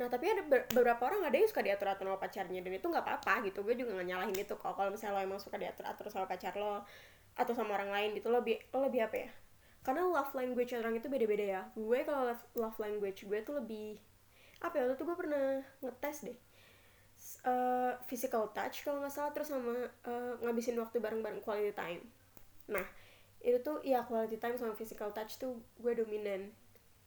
Nah 0.00 0.08
tapi 0.08 0.24
ada 0.32 0.42
beberapa 0.48 1.02
orang 1.04 1.28
ada 1.28 1.36
yang 1.36 1.44
suka 1.44 1.60
diatur 1.60 1.92
atur 1.92 2.08
sama 2.08 2.16
pacarnya 2.16 2.64
dan 2.64 2.72
itu 2.72 2.86
nggak 2.88 3.04
apa-apa 3.04 3.44
gitu. 3.44 3.60
Gue 3.60 3.76
juga 3.76 4.00
nggak 4.00 4.08
nyalahin 4.08 4.36
itu 4.40 4.54
kok. 4.56 4.72
Kalau 4.72 4.88
misalnya 4.88 5.20
lo 5.20 5.28
emang 5.28 5.38
suka 5.38 5.60
diatur 5.60 5.84
atur 5.84 6.08
sama 6.08 6.24
pacar 6.24 6.56
lo 6.56 6.88
atau 7.36 7.52
sama 7.52 7.76
orang 7.76 7.92
lain 7.92 8.10
gitu 8.16 8.32
lo 8.32 8.40
lebih 8.40 8.64
lo 8.72 8.88
lebih 8.88 9.04
apa 9.04 9.28
ya? 9.28 9.30
Karena 9.84 10.08
love 10.08 10.32
language 10.32 10.72
orang 10.72 10.96
itu 10.96 11.12
beda-beda 11.12 11.44
ya. 11.44 11.62
Gue 11.76 12.00
kalau 12.08 12.32
love, 12.56 12.78
language 12.80 13.28
gue 13.28 13.38
tuh 13.44 13.60
lebih 13.60 14.00
apa 14.62 14.78
ya 14.78 14.82
waktu 14.88 14.94
itu 14.94 15.04
gue 15.04 15.16
pernah 15.18 15.58
ngetes 15.82 16.18
deh 16.22 16.38
uh, 17.46 17.94
physical 18.06 18.50
touch 18.54 18.86
kalau 18.86 19.02
nggak 19.02 19.14
salah 19.14 19.30
terus 19.34 19.50
sama 19.50 19.74
uh, 20.06 20.34
ngabisin 20.42 20.78
waktu 20.78 20.98
bareng-bareng 20.98 21.42
quality 21.42 21.74
time. 21.74 22.02
Nah 22.70 22.84
itu 23.42 23.58
tuh 23.58 23.82
ya 23.82 24.06
quality 24.06 24.38
time 24.38 24.54
sama 24.54 24.74
physical 24.78 25.10
touch 25.10 25.38
tuh 25.38 25.58
gue 25.82 25.92
dominan 25.98 26.50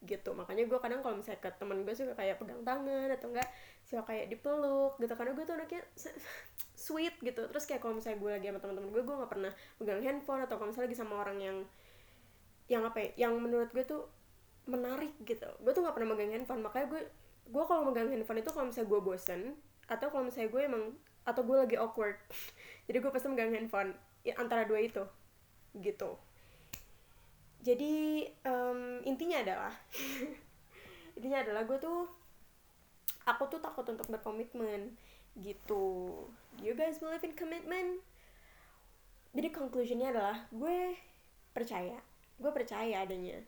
gitu. 0.03 0.35
Makanya 0.35 0.67
gue 0.67 0.79
kadang 0.79 0.99
kalau 0.99 1.15
misalnya 1.19 1.41
ke 1.41 1.49
temen 1.55 1.81
gue 1.87 1.93
suka 1.95 2.13
kayak 2.13 2.37
pegang 2.37 2.61
tangan 2.61 3.09
atau 3.09 3.27
enggak 3.31 3.49
suka 3.87 4.03
kayak 4.03 4.25
dipeluk 4.31 4.99
gitu. 4.99 5.13
Karena 5.15 5.31
gue 5.33 5.43
tuh 5.47 5.55
anaknya 5.55 5.81
sweet 6.85 7.15
gitu. 7.23 7.41
Terus 7.49 7.65
kayak 7.65 7.81
kalau 7.81 7.97
misalnya 7.97 8.19
gue 8.19 8.31
lagi 8.35 8.45
sama 8.51 8.59
teman-teman 8.59 8.89
gue 8.91 9.03
gue 9.03 9.15
nggak 9.15 9.31
pernah 9.31 9.51
pegang 9.79 10.01
handphone 10.03 10.41
atau 10.43 10.55
kalau 10.59 10.69
misalnya 10.71 10.87
lagi 10.91 10.97
sama 10.99 11.13
orang 11.23 11.37
yang 11.39 11.57
yang 12.65 12.81
apa 12.81 12.97
ya 12.97 13.29
yang 13.29 13.37
menurut 13.37 13.69
gue 13.71 13.83
tuh 13.87 14.03
menarik 14.67 15.15
gitu. 15.23 15.47
Gue 15.63 15.71
tuh 15.71 15.81
nggak 15.81 15.95
pernah 15.95 16.09
megang 16.13 16.31
handphone. 16.35 16.61
Makanya 16.61 16.87
gue 16.91 17.01
gue 17.45 17.63
kalau 17.63 17.87
megang 17.87 18.09
handphone 18.09 18.41
itu 18.41 18.51
kalau 18.51 18.67
misalnya 18.69 18.89
gue 18.89 18.99
bosen 19.01 19.41
atau 19.85 20.07
kalau 20.09 20.25
misalnya 20.25 20.49
gue 20.49 20.61
emang 20.65 20.83
atau 21.25 21.41
gue 21.41 21.57
lagi 21.57 21.75
awkward 21.77 22.17
jadi 22.89 22.97
gue 23.01 23.11
pasti 23.11 23.27
megang 23.29 23.53
handphone 23.53 23.93
ya, 24.25 24.37
antara 24.37 24.65
dua 24.65 24.81
itu 24.81 25.03
gitu. 25.75 26.15
Jadi 27.65 28.23
um, 28.45 29.01
intinya 29.03 29.41
adalah 29.41 29.73
intinya 31.17 31.41
adalah 31.43 31.65
gue 31.65 31.77
tuh 31.81 32.07
aku 33.25 33.43
tuh 33.49 33.59
takut 33.59 33.83
untuk 33.89 34.07
berkomitmen 34.07 34.93
gitu. 35.41 36.13
You 36.61 36.77
guys 36.77 37.01
believe 37.01 37.25
in 37.25 37.33
commitment? 37.33 37.99
Jadi 39.35 39.49
conclusionnya 39.51 40.15
adalah 40.15 40.47
gue 40.53 40.95
percaya 41.55 41.95
gue 42.35 42.51
percaya 42.51 43.07
adanya 43.07 43.39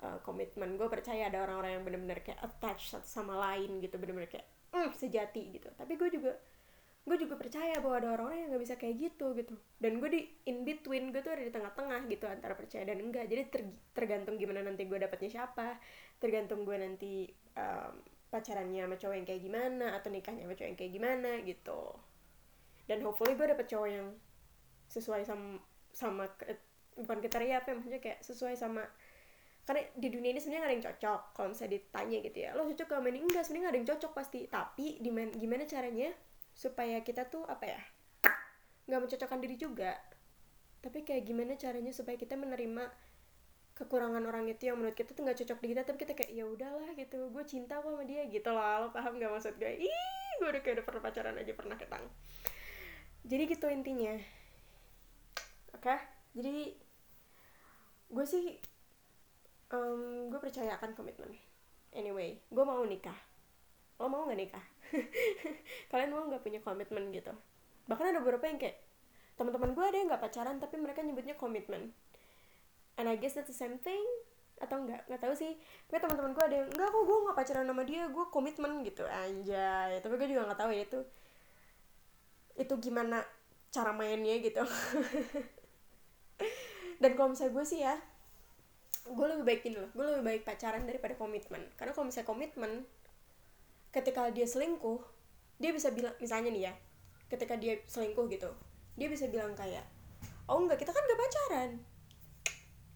uh, 0.00 0.16
komitmen 0.24 0.80
gue 0.80 0.88
percaya 0.88 1.28
ada 1.28 1.44
orang-orang 1.44 1.76
yang 1.76 1.84
benar-benar 1.84 2.18
kayak 2.24 2.40
attach 2.40 2.96
satu 2.96 3.04
sama 3.04 3.36
lain 3.36 3.84
gitu 3.84 4.00
benar-benar 4.00 4.32
kayak 4.32 4.48
mm, 4.72 4.90
sejati 4.96 5.52
gitu. 5.54 5.68
Tapi 5.76 5.94
gue 5.96 6.08
juga 6.12 6.32
gue 7.02 7.18
juga 7.18 7.34
percaya 7.34 7.82
bahwa 7.82 7.98
ada 7.98 8.08
orang-orang 8.14 8.46
yang 8.46 8.48
nggak 8.54 8.62
bisa 8.62 8.74
kayak 8.78 8.96
gitu 8.98 9.34
gitu. 9.36 9.54
Dan 9.78 9.98
gue 9.98 10.08
di 10.08 10.20
in 10.48 10.62
between 10.62 11.10
gue 11.10 11.20
tuh 11.20 11.34
ada 11.34 11.42
di 11.42 11.52
tengah-tengah 11.52 12.06
gitu 12.08 12.24
antara 12.26 12.54
percaya 12.56 12.86
dan 12.86 12.98
enggak. 13.02 13.26
Jadi 13.26 13.42
ter, 13.50 13.62
tergantung 13.92 14.38
gimana 14.38 14.62
nanti 14.62 14.86
gue 14.86 14.98
dapetnya 14.98 15.42
siapa 15.42 15.78
tergantung 16.22 16.62
gue 16.62 16.78
nanti 16.78 17.26
um, 17.58 17.98
pacarannya 18.30 18.86
sama 18.86 18.96
cowok 18.96 19.14
yang 19.18 19.26
kayak 19.26 19.42
gimana 19.42 19.86
atau 19.98 20.08
nikahnya 20.08 20.46
sama 20.46 20.54
cowok 20.54 20.68
yang 20.70 20.78
kayak 20.78 20.92
gimana 20.94 21.30
gitu. 21.42 21.82
Dan 22.86 22.98
hopefully 23.02 23.34
gue 23.34 23.46
dapet 23.50 23.66
cowok 23.66 23.88
yang 23.90 24.08
sesuai 24.86 25.22
sama 25.26 25.58
sama 25.92 26.24
bukan 26.96 27.18
kriteria 27.24 27.64
apa 27.64 27.72
ya 27.72 27.74
maksudnya 27.76 28.00
kayak 28.00 28.20
sesuai 28.20 28.54
sama 28.56 28.84
karena 29.62 29.82
di 29.94 30.08
dunia 30.10 30.34
ini 30.34 30.40
sebenarnya 30.42 30.62
gak 30.62 30.70
ada 30.70 30.76
yang 30.76 30.86
cocok 30.90 31.20
kalau 31.38 31.48
misalnya 31.54 31.72
ditanya 31.78 32.18
gitu 32.18 32.38
ya. 32.42 32.50
Lo 32.58 32.62
cocok 32.66 32.88
sama 32.98 33.08
ini? 33.14 33.18
Enggak 33.22 33.42
sebenarnya 33.46 33.62
gak 33.62 33.72
ada 33.72 33.78
yang 33.78 33.90
cocok 33.94 34.12
pasti. 34.12 34.40
Tapi 34.50 34.86
gimana 35.38 35.62
caranya 35.64 36.08
supaya 36.52 37.00
kita 37.00 37.30
tuh 37.30 37.48
apa 37.48 37.64
ya 37.64 37.80
nggak 38.90 39.00
mencocokkan 39.06 39.38
diri 39.38 39.56
juga. 39.56 39.94
Tapi 40.82 41.06
kayak 41.06 41.22
gimana 41.22 41.54
caranya 41.54 41.94
supaya 41.94 42.18
kita 42.18 42.34
menerima 42.34 42.90
kekurangan 43.72 44.20
orang 44.28 44.50
itu 44.50 44.68
yang 44.68 44.76
menurut 44.76 44.92
kita 44.98 45.14
tuh 45.16 45.24
nggak 45.24 45.38
cocok 45.46 45.58
di 45.64 45.66
kita 45.72 45.82
tapi 45.86 45.98
kita 46.02 46.12
kayak 46.18 46.32
ya 46.34 46.44
udahlah 46.44 46.90
gitu. 46.98 47.30
Gue 47.30 47.46
cinta 47.46 47.78
kok 47.78 47.86
sama 47.86 48.02
dia 48.02 48.26
gitu 48.26 48.50
loh. 48.50 48.86
Lo 48.86 48.88
paham 48.90 49.16
nggak 49.16 49.30
maksud 49.30 49.54
gue? 49.62 49.72
Ih 49.78 50.30
gue 50.42 50.48
udah 50.50 50.60
kayak 50.60 50.82
udah 50.82 50.86
pernah 50.90 51.02
pacaran 51.06 51.38
aja 51.38 51.52
pernah 51.54 51.76
ketang. 51.78 52.04
Jadi 53.22 53.42
gitu 53.46 53.66
intinya. 53.70 54.14
Oke? 55.78 55.86
Okay? 55.86 56.00
jadi 56.32 56.72
gue 58.12 58.26
sih 58.28 58.56
um, 59.72 60.28
gue 60.28 60.38
percaya 60.38 60.76
akan 60.78 60.92
komitmen. 60.94 61.32
Anyway 61.96 62.38
gue 62.52 62.64
mau 62.64 62.84
nikah. 62.84 63.16
Lo 63.98 64.06
mau 64.06 64.28
nggak 64.28 64.38
nikah? 64.38 64.64
Kalian 65.90 66.12
mau 66.12 66.28
nggak 66.28 66.44
punya 66.44 66.60
komitmen 66.60 67.10
gitu? 67.10 67.32
Bahkan 67.88 68.14
ada 68.14 68.20
beberapa 68.20 68.44
yang 68.46 68.60
kayak 68.60 68.78
teman-teman 69.40 69.72
gue 69.72 69.84
ada 69.84 69.96
yang 69.96 70.08
nggak 70.12 70.22
pacaran 70.22 70.56
tapi 70.60 70.76
mereka 70.78 71.00
nyebutnya 71.00 71.34
komitmen. 71.34 71.90
And 73.00 73.08
I 73.08 73.16
guess 73.16 73.34
that's 73.34 73.48
the 73.48 73.56
same 73.56 73.80
thing 73.80 74.04
atau 74.60 74.84
enggak 74.84 75.08
nggak 75.08 75.20
tahu 75.20 75.34
sih. 75.34 75.56
Tapi 75.88 75.98
teman-teman 75.98 76.36
gue 76.36 76.44
ada 76.44 76.56
yang 76.62 76.68
enggak 76.68 76.88
kok 76.92 77.02
gue 77.02 77.18
nggak 77.24 77.36
pacaran 77.36 77.64
sama 77.66 77.82
dia 77.88 78.02
gue 78.06 78.24
komitmen 78.28 78.72
gitu. 78.84 79.04
Anjay. 79.08 79.98
Tapi 80.04 80.14
gue 80.20 80.28
juga 80.28 80.52
nggak 80.52 80.60
tahu 80.60 80.70
ya 80.70 80.84
itu 80.84 81.00
itu 82.52 82.74
gimana 82.84 83.24
cara 83.72 83.96
mainnya 83.96 84.36
gitu. 84.44 84.60
Dan 87.02 87.16
kalau 87.16 87.32
misalnya 87.32 87.56
gue 87.56 87.64
sih 87.66 87.80
ya 87.82 87.96
gue 89.02 89.26
lebih 89.26 89.44
baik 89.44 89.62
ini 89.66 89.76
loh 89.82 89.90
gue 89.92 90.04
lebih 90.04 90.24
baik 90.24 90.42
pacaran 90.46 90.86
daripada 90.86 91.14
komitmen. 91.18 91.62
Karena 91.74 91.92
kalau 91.94 92.06
misalnya 92.06 92.28
komitmen 92.28 92.72
ketika 93.92 94.30
dia 94.30 94.46
selingkuh 94.48 95.02
dia 95.60 95.70
bisa 95.74 95.92
bilang 95.92 96.14
misalnya 96.18 96.50
nih 96.50 96.62
ya 96.70 96.74
ketika 97.28 97.54
dia 97.60 97.78
selingkuh 97.84 98.24
gitu 98.32 98.50
dia 98.96 99.08
bisa 99.08 99.28
bilang 99.28 99.52
kayak 99.52 99.84
oh 100.48 100.58
enggak 100.62 100.80
kita 100.80 100.90
kan 100.94 101.02
gak 101.02 101.20
pacaran. 101.20 101.70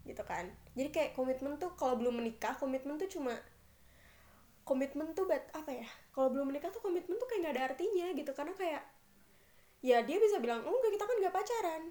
Gitu 0.07 0.23
kan. 0.23 0.47
Jadi 0.79 0.89
kayak 0.95 1.11
komitmen 1.19 1.59
tuh 1.59 1.75
kalau 1.75 1.99
belum 1.99 2.23
menikah 2.23 2.55
komitmen 2.55 2.99
tuh 3.01 3.11
cuma 3.11 3.35
komitmen 4.67 5.15
tuh 5.15 5.31
buat 5.31 5.47
apa 5.55 5.71
ya 5.71 5.89
kalau 6.11 6.35
belum 6.35 6.51
menikah 6.51 6.75
tuh 6.75 6.83
komitmen 6.83 7.15
tuh 7.19 7.27
kayak 7.31 7.51
gak 7.51 7.55
ada 7.59 7.63
artinya 7.75 8.07
gitu. 8.15 8.31
Karena 8.31 8.55
kayak 8.55 8.83
ya 9.83 10.03
dia 10.07 10.17
bisa 10.19 10.39
bilang 10.39 10.63
oh 10.63 10.75
enggak 10.75 10.93
kita 10.95 11.05
kan 11.05 11.17
gak 11.23 11.35
pacaran 11.35 11.83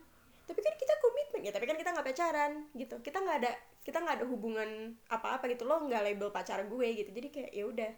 tapi 0.46 0.62
kan 0.62 0.74
kita 0.78 0.94
komitmen 1.02 1.42
ya 1.42 1.52
tapi 1.54 1.66
kan 1.66 1.78
kita 1.78 1.90
nggak 1.94 2.06
pacaran 2.06 2.52
gitu. 2.78 2.96
Kita 3.02 3.18
nggak 3.22 3.38
ada 3.42 3.52
kita 3.82 3.98
nggak 4.02 4.16
ada 4.22 4.25
hubungan 4.25 4.98
apa 5.10 5.38
apa 5.38 5.46
gitu 5.50 5.66
loh 5.66 5.86
nggak 5.86 6.02
label 6.06 6.30
pacar 6.30 6.62
gue 6.66 6.88
gitu. 6.94 7.10
Jadi 7.10 7.28
kayak 7.34 7.52
ya 7.54 7.66
udah 7.66 7.92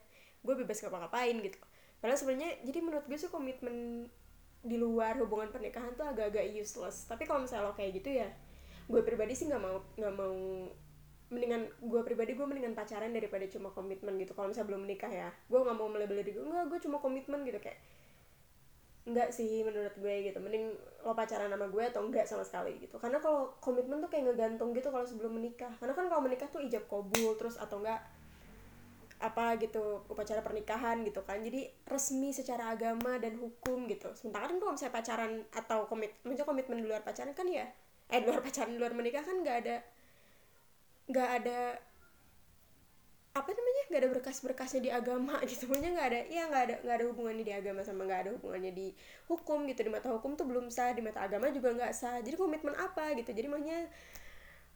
gue 0.44 0.54
bebas 0.64 0.80
ngapa-ngapain 0.84 1.36
gitu. 1.44 1.60
Padahal 2.00 2.20
sebenarnya 2.20 2.52
jadi 2.64 2.80
menurut 2.80 3.06
gue 3.08 3.18
sih 3.20 3.32
komitmen 3.32 4.08
di 4.64 4.76
luar 4.76 5.16
hubungan 5.22 5.52
pernikahan 5.54 5.94
tuh 5.96 6.08
agak-agak 6.08 6.48
useless. 6.56 7.08
Tapi 7.08 7.28
kalau 7.28 7.44
misalnya 7.44 7.72
lo 7.72 7.74
kayak 7.76 7.92
gitu 8.00 8.10
ya 8.24 8.30
gue 8.88 9.02
pribadi 9.04 9.36
sih 9.36 9.52
nggak 9.52 9.60
mau 9.60 9.84
nggak 10.00 10.14
mau 10.16 10.36
mendingan 11.28 11.68
gue 11.84 12.02
pribadi 12.08 12.40
gue 12.40 12.48
mendingan 12.48 12.72
pacaran 12.72 13.12
daripada 13.12 13.44
cuma 13.52 13.76
komitmen 13.76 14.16
gitu. 14.24 14.32
Kalau 14.32 14.48
misalnya 14.48 14.72
belum 14.72 14.82
menikah 14.88 15.12
ya 15.12 15.30
gue 15.52 15.60
nggak 15.60 15.78
mau 15.78 15.92
melebel 15.92 16.24
diri 16.24 16.40
gue 16.40 16.46
enggak 16.48 16.72
gue 16.72 16.80
cuma 16.88 17.04
komitmen 17.04 17.44
gitu. 17.44 17.60
Kayak 17.60 17.80
enggak 19.08 19.32
sih 19.32 19.64
menurut 19.64 19.96
gue 19.96 20.16
gitu. 20.28 20.38
Mending 20.44 20.76
lo 21.08 21.16
pacaran 21.16 21.48
sama 21.48 21.72
gue 21.72 21.84
atau 21.88 22.04
enggak 22.04 22.28
sama 22.28 22.44
sekali 22.44 22.76
gitu. 22.84 23.00
Karena 23.00 23.24
kalau 23.24 23.56
komitmen 23.64 24.04
tuh 24.04 24.12
kayak 24.12 24.30
ngegantung 24.32 24.76
gitu 24.76 24.92
kalau 24.92 25.08
sebelum 25.08 25.40
menikah. 25.40 25.72
Karena 25.80 25.96
kan 25.96 26.12
kalau 26.12 26.22
menikah 26.22 26.52
tuh 26.52 26.60
ijab 26.60 26.84
kabul 26.92 27.40
terus 27.40 27.56
atau 27.56 27.80
enggak 27.80 28.04
apa 29.18 29.58
gitu 29.58 30.06
upacara 30.12 30.44
pernikahan 30.44 31.02
gitu 31.08 31.24
kan. 31.24 31.40
Jadi 31.40 31.72
resmi 31.88 32.36
secara 32.36 32.76
agama 32.76 33.16
dan 33.18 33.40
hukum 33.40 33.88
gitu. 33.88 34.12
Sementara 34.14 34.52
kan 34.52 34.60
kalau 34.60 34.76
misalnya 34.76 34.94
pacaran 34.94 35.32
atau 35.56 35.88
komit 35.88 36.12
misalnya 36.28 36.46
komitmen 36.46 36.84
di 36.84 36.88
luar 36.92 37.02
pacaran 37.02 37.32
kan 37.32 37.48
ya 37.48 37.66
eh 38.08 38.24
luar 38.24 38.40
pacaran 38.40 38.72
di 38.72 38.80
luar 38.80 38.96
menikah 38.96 39.24
kan 39.24 39.44
nggak 39.44 39.58
ada 39.68 39.78
nggak 41.08 41.30
ada 41.44 41.60
apa 43.38 43.50
namanya 43.54 43.84
nggak 43.88 44.02
ada 44.02 44.10
berkas-berkasnya 44.18 44.82
di 44.82 44.92
agama 44.92 45.38
gitu. 45.50 45.70
Punya 45.70 45.94
nggak 45.94 46.08
ada 46.10 46.20
ya 46.28 46.44
nggak 46.50 46.64
ada 46.66 46.76
nggak 46.82 46.96
ada 46.98 47.06
hubungannya 47.14 47.46
di 47.46 47.54
agama 47.54 47.82
sama 47.86 48.10
nggak 48.10 48.20
ada 48.26 48.32
hubungannya 48.34 48.72
di 48.74 48.88
hukum 49.30 49.70
gitu. 49.70 49.86
Di 49.86 49.92
mata 49.94 50.10
hukum 50.10 50.34
tuh 50.34 50.46
belum 50.50 50.74
sah 50.74 50.92
di 50.98 51.06
mata 51.06 51.22
agama 51.22 51.54
juga 51.54 51.72
nggak 51.78 51.94
sah. 51.94 52.18
Jadi 52.26 52.36
komitmen 52.36 52.74
apa 52.74 53.14
gitu. 53.16 53.30
Jadi 53.32 53.48
makanya 53.48 53.86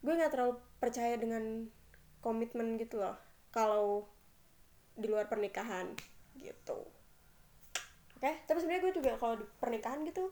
gue 0.02 0.12
nggak 0.14 0.30
terlalu 0.30 0.54
percaya 0.78 1.14
dengan 1.18 1.66
komitmen 2.22 2.78
gitu 2.78 3.02
loh. 3.02 3.18
Kalau 3.50 4.06
di 4.94 5.10
luar 5.10 5.26
pernikahan 5.26 5.90
gitu. 6.38 6.78
Oke? 8.22 8.30
Okay? 8.30 8.34
tapi 8.46 8.62
sebenarnya 8.62 8.82
gue 8.86 8.92
juga 9.02 9.10
kalau 9.18 9.34
di 9.34 9.44
pernikahan 9.58 10.06
gitu 10.06 10.30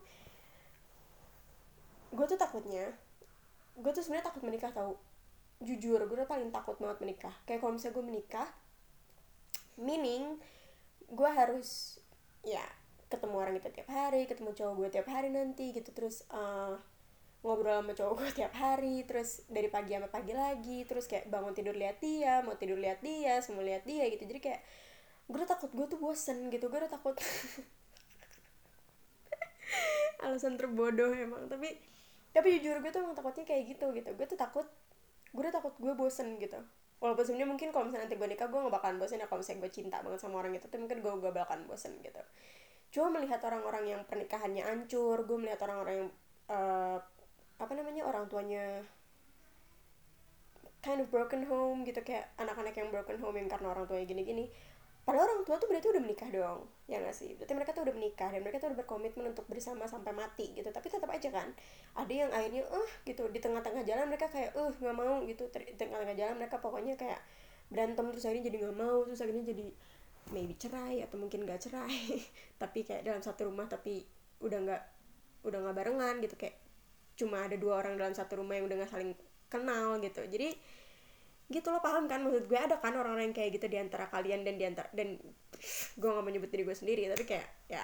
gue 2.11 2.25
tuh 2.27 2.39
takutnya 2.39 2.91
gue 3.79 3.91
tuh 3.95 4.03
sebenarnya 4.03 4.27
takut 4.27 4.43
menikah 4.43 4.71
tau 4.75 4.99
jujur 5.61 6.01
gue 6.09 6.17
tuh 6.17 6.29
paling 6.29 6.49
takut 6.49 6.75
banget 6.81 6.97
menikah. 7.05 7.35
Kayak 7.45 7.61
kalau 7.61 7.73
misalnya 7.77 7.95
gue 8.01 8.05
menikah 8.05 8.49
meaning 9.79 10.37
gue 11.09 11.29
harus 11.29 12.01
ya 12.41 12.61
ketemu 13.07 13.35
orang 13.37 13.55
itu 13.59 13.69
tiap 13.69 13.89
hari 13.91 14.23
ketemu 14.25 14.51
cowok 14.55 14.73
gue 14.77 14.87
tiap 14.89 15.07
hari 15.09 15.29
nanti 15.29 15.69
gitu. 15.71 15.93
Terus 15.93 16.25
uh, 16.33 16.75
ngobrol 17.41 17.81
sama 17.81 17.93
cowok 17.93 18.13
gue 18.21 18.29
tiap 18.41 18.53
hari 18.57 19.01
terus 19.05 19.45
dari 19.49 19.69
pagi 19.69 19.97
sampai 19.97 20.11
pagi 20.13 20.33
lagi 20.33 20.85
terus 20.85 21.09
kayak 21.09 21.25
bangun 21.29 21.57
tidur 21.57 21.73
lihat 21.73 21.97
dia 21.97 22.45
mau 22.45 22.53
tidur 22.53 22.77
lihat 22.77 23.01
dia 23.01 23.41
semua 23.45 23.61
lihat 23.61 23.85
dia 23.85 24.05
gitu. 24.09 24.25
Jadi 24.25 24.39
kayak 24.41 24.61
gue 25.29 25.37
udah 25.37 25.49
takut 25.49 25.69
gue 25.73 25.85
tuh 25.89 25.99
bosen 26.01 26.49
gitu 26.49 26.69
gue 26.69 26.79
udah 26.81 26.91
takut. 26.91 27.13
Alasan 30.25 30.57
terbodoh 30.57 31.13
emang 31.13 31.49
tapi 31.49 31.77
tapi 32.31 32.61
jujur 32.61 32.79
gue 32.79 32.91
tuh 32.93 33.03
emang 33.03 33.17
takutnya 33.17 33.45
kayak 33.45 33.77
gitu 33.77 33.93
gitu. 33.93 34.09
Gue 34.17 34.25
tuh 34.25 34.39
takut 34.39 34.65
gue 35.31 35.41
udah 35.41 35.53
takut 35.53 35.73
gue 35.79 35.93
bosen 35.95 36.35
gitu. 36.37 36.59
Walaupun 37.01 37.23
sebenarnya 37.25 37.49
mungkin 37.49 37.67
kalau 37.73 37.89
misalnya 37.89 38.05
nanti 38.05 38.17
gue 38.19 38.27
nikah 38.29 38.47
gue 38.51 38.59
gak 38.61 38.75
bakalan 38.77 38.97
bosen 39.01 39.17
ya. 39.17 39.25
Kalau 39.25 39.39
misalnya 39.41 39.59
gue 39.65 39.71
cinta 39.73 39.97
banget 40.05 40.19
sama 40.21 40.35
orang 40.43 40.53
itu 40.53 40.67
tapi 40.69 40.79
mungkin 40.83 40.99
gue 41.01 41.11
gak 41.11 41.35
bakalan 41.35 41.63
bosen 41.65 41.91
gitu. 42.03 42.21
Cuma 42.91 43.07
melihat 43.15 43.39
orang-orang 43.47 43.83
yang 43.87 44.01
pernikahannya 44.05 44.63
hancur 44.63 45.23
gue 45.25 45.37
melihat 45.39 45.59
orang-orang 45.65 45.95
yang 46.05 46.09
uh, 46.51 46.99
apa 47.61 47.73
namanya 47.77 48.03
orang 48.05 48.25
tuanya 48.27 48.83
kind 50.83 50.99
of 51.01 51.07
broken 51.09 51.47
home 51.47 51.81
gitu. 51.87 52.03
Kayak 52.05 52.29
anak-anak 52.37 52.75
yang 52.77 52.89
broken 52.93 53.17
home 53.17 53.35
yang 53.39 53.49
karena 53.49 53.73
orang 53.73 53.87
tuanya 53.89 54.05
gini-gini 54.05 54.51
padahal 55.11 55.27
orang 55.27 55.43
tua 55.43 55.59
tuh 55.59 55.67
berarti 55.67 55.91
udah 55.91 55.99
menikah 56.07 56.31
dong 56.31 56.63
ya 56.87 57.03
gak 57.03 57.11
sih? 57.11 57.35
Berarti 57.35 57.51
mereka 57.51 57.75
tuh 57.75 57.83
udah 57.83 57.95
menikah 57.99 58.31
dan 58.31 58.39
mereka 58.39 58.63
tuh 58.63 58.71
udah 58.71 58.79
berkomitmen 58.79 59.35
untuk 59.35 59.43
bersama 59.51 59.83
sampai 59.83 60.15
mati 60.15 60.55
gitu. 60.55 60.71
Tapi 60.71 60.87
tetap 60.87 61.11
aja 61.11 61.27
kan 61.27 61.51
ada 61.99 62.13
yang 62.15 62.31
akhirnya 62.31 62.63
eh 62.63 62.79
uh, 62.79 62.89
gitu 63.03 63.27
di 63.27 63.43
tengah-tengah 63.43 63.83
jalan 63.83 64.07
mereka 64.07 64.31
kayak 64.31 64.55
eh 64.55 64.63
uh, 64.63 64.71
nggak 64.71 64.95
mau 64.95 65.19
gitu. 65.27 65.51
Di 65.51 65.75
tengah-tengah 65.75 66.15
jalan 66.15 66.35
mereka 66.39 66.63
pokoknya 66.63 66.95
kayak 66.95 67.19
berantem 67.67 68.07
terus 68.15 68.23
akhirnya 68.23 68.47
jadi 68.47 68.57
nggak 68.63 68.77
mau 68.79 69.03
terus 69.03 69.19
akhirnya 69.19 69.43
jadi 69.51 69.67
maybe 70.31 70.55
cerai 70.55 71.03
atau 71.03 71.19
mungkin 71.19 71.43
gak 71.43 71.59
cerai. 71.59 72.23
Tapi 72.63 72.79
kayak 72.87 73.03
dalam 73.03 73.19
satu 73.19 73.51
rumah 73.51 73.67
tapi 73.67 74.07
udah 74.39 74.59
nggak 74.63 74.83
udah 75.43 75.59
nggak 75.59 75.75
barengan 75.75 76.15
gitu. 76.23 76.39
Kayak 76.39 76.55
cuma 77.19 77.43
ada 77.43 77.59
dua 77.59 77.83
orang 77.83 77.99
dalam 77.99 78.15
satu 78.15 78.39
rumah 78.39 78.55
yang 78.55 78.71
udah 78.71 78.87
gak 78.87 78.95
saling 78.95 79.11
kenal 79.51 79.99
gitu. 79.99 80.23
Jadi 80.23 80.55
gitu 81.51 81.67
lo 81.69 81.83
paham 81.83 82.07
kan? 82.07 82.23
Maksud 82.23 82.47
gue 82.47 82.59
ada 82.59 82.79
kan 82.79 82.95
orang-orang 82.95 83.31
yang 83.31 83.37
kayak 83.37 83.59
gitu 83.59 83.67
di 83.67 83.77
antara 83.77 84.07
kalian 84.07 84.47
dan 84.47 84.55
di 84.55 84.65
antara 84.65 84.87
dan 84.95 85.19
gue 85.99 86.09
gak 86.09 86.25
menyebut 86.25 86.49
diri 86.49 86.63
gue 86.63 86.77
sendiri 86.77 87.11
tapi 87.11 87.27
kayak 87.27 87.47
ya 87.67 87.83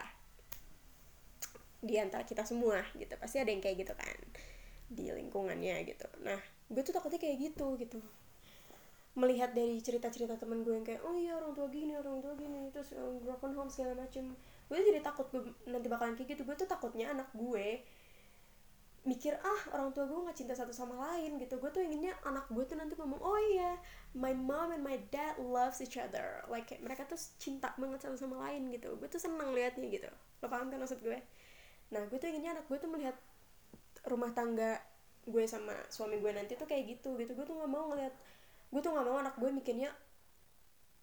di 1.84 1.96
antara 2.00 2.24
kita 2.24 2.48
semua 2.48 2.82
gitu. 2.96 3.14
Pasti 3.20 3.38
ada 3.38 3.52
yang 3.52 3.62
kayak 3.62 3.86
gitu 3.86 3.94
kan 3.94 4.18
di 4.88 5.12
lingkungannya 5.12 5.84
gitu. 5.86 6.08
Nah 6.24 6.40
gue 6.72 6.82
tuh 6.82 6.96
takutnya 6.96 7.20
kayak 7.20 7.38
gitu 7.52 7.76
gitu. 7.78 8.00
Melihat 9.18 9.52
dari 9.52 9.82
cerita-cerita 9.82 10.40
temen 10.40 10.64
gue 10.64 10.74
yang 10.74 10.88
kayak 10.88 11.02
oh 11.04 11.14
iya 11.18 11.36
orang 11.36 11.52
tua 11.52 11.68
gini 11.68 11.94
orang 11.98 12.24
tua 12.24 12.34
gini 12.38 12.70
terus 12.72 12.96
um, 12.96 13.20
broken 13.22 13.52
home 13.54 13.70
segala 13.70 14.00
macem. 14.00 14.34
Gue 14.72 14.80
jadi 14.84 15.04
takut 15.04 15.28
gue 15.30 15.44
nanti 15.68 15.92
bakalan 15.92 16.16
kayak 16.16 16.40
gitu. 16.40 16.48
Gue 16.48 16.56
tuh 16.56 16.68
takutnya 16.68 17.12
anak 17.12 17.28
gue 17.36 17.84
mikir 19.08 19.40
ah 19.40 19.62
orang 19.72 19.96
tua 19.96 20.04
gue 20.04 20.20
nggak 20.20 20.36
cinta 20.36 20.54
satu 20.54 20.76
sama 20.76 21.00
lain 21.00 21.40
gitu. 21.40 21.56
Gue 21.64 21.72
tuh 21.72 21.80
inginnya 21.80 22.12
anak 22.28 22.52
gue 22.52 22.64
tuh 22.68 22.76
nanti 22.76 22.94
ngomong 23.00 23.24
oh 23.24 23.40
iya 23.56 23.80
my 24.12 24.36
mom 24.36 24.76
and 24.76 24.84
my 24.84 25.00
dad 25.10 25.40
loves 25.40 25.80
each 25.80 25.96
other. 25.96 26.44
Like 26.52 26.76
mereka 26.84 27.08
tuh 27.08 27.16
cinta 27.40 27.72
banget 27.80 28.04
satu 28.04 28.20
sama 28.20 28.44
lain 28.44 28.68
gitu. 28.76 29.00
Gue 29.00 29.08
tuh 29.08 29.24
seneng 29.24 29.56
liatnya 29.56 29.88
gitu. 29.88 30.12
Lo 30.44 30.52
paham 30.52 30.68
kan 30.68 30.84
maksud 30.84 31.00
gue? 31.00 31.18
Nah 31.96 32.04
gue 32.12 32.18
tuh 32.20 32.28
inginnya 32.28 32.60
anak 32.60 32.68
gue 32.68 32.78
tuh 32.78 32.92
melihat 32.92 33.16
rumah 34.12 34.36
tangga 34.36 34.84
gue 35.28 35.44
sama 35.48 35.76
suami 35.88 36.20
gue 36.20 36.32
nanti 36.36 36.60
tuh 36.60 36.68
kayak 36.68 37.00
gitu 37.00 37.16
gitu. 37.16 37.32
Gue 37.32 37.48
tuh 37.48 37.56
nggak 37.56 37.72
mau 37.72 37.88
ngeliat 37.88 38.12
gue 38.68 38.82
tuh 38.84 38.92
nggak 38.92 39.08
mau 39.08 39.24
anak 39.24 39.40
gue 39.40 39.48
mikirnya 39.56 39.90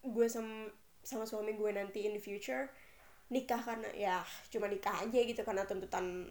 gue 0.05 0.27
sama 0.29 0.69
sama 1.01 1.25
suami 1.25 1.57
gue 1.57 1.69
nanti 1.73 2.05
in 2.05 2.13
the 2.13 2.21
future 2.21 2.69
nikah 3.33 3.57
karena 3.57 3.89
ya 3.97 4.21
cuma 4.53 4.69
nikah 4.69 4.93
aja 5.01 5.17
gitu 5.17 5.41
karena 5.41 5.65
tuntutan 5.65 6.29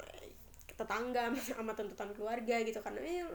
tetangga 0.75 1.31
sama 1.49 1.73
tuntutan 1.73 2.11
keluarga 2.13 2.61
gitu 2.63 2.79
karena 2.83 3.01
eh, 3.03 3.27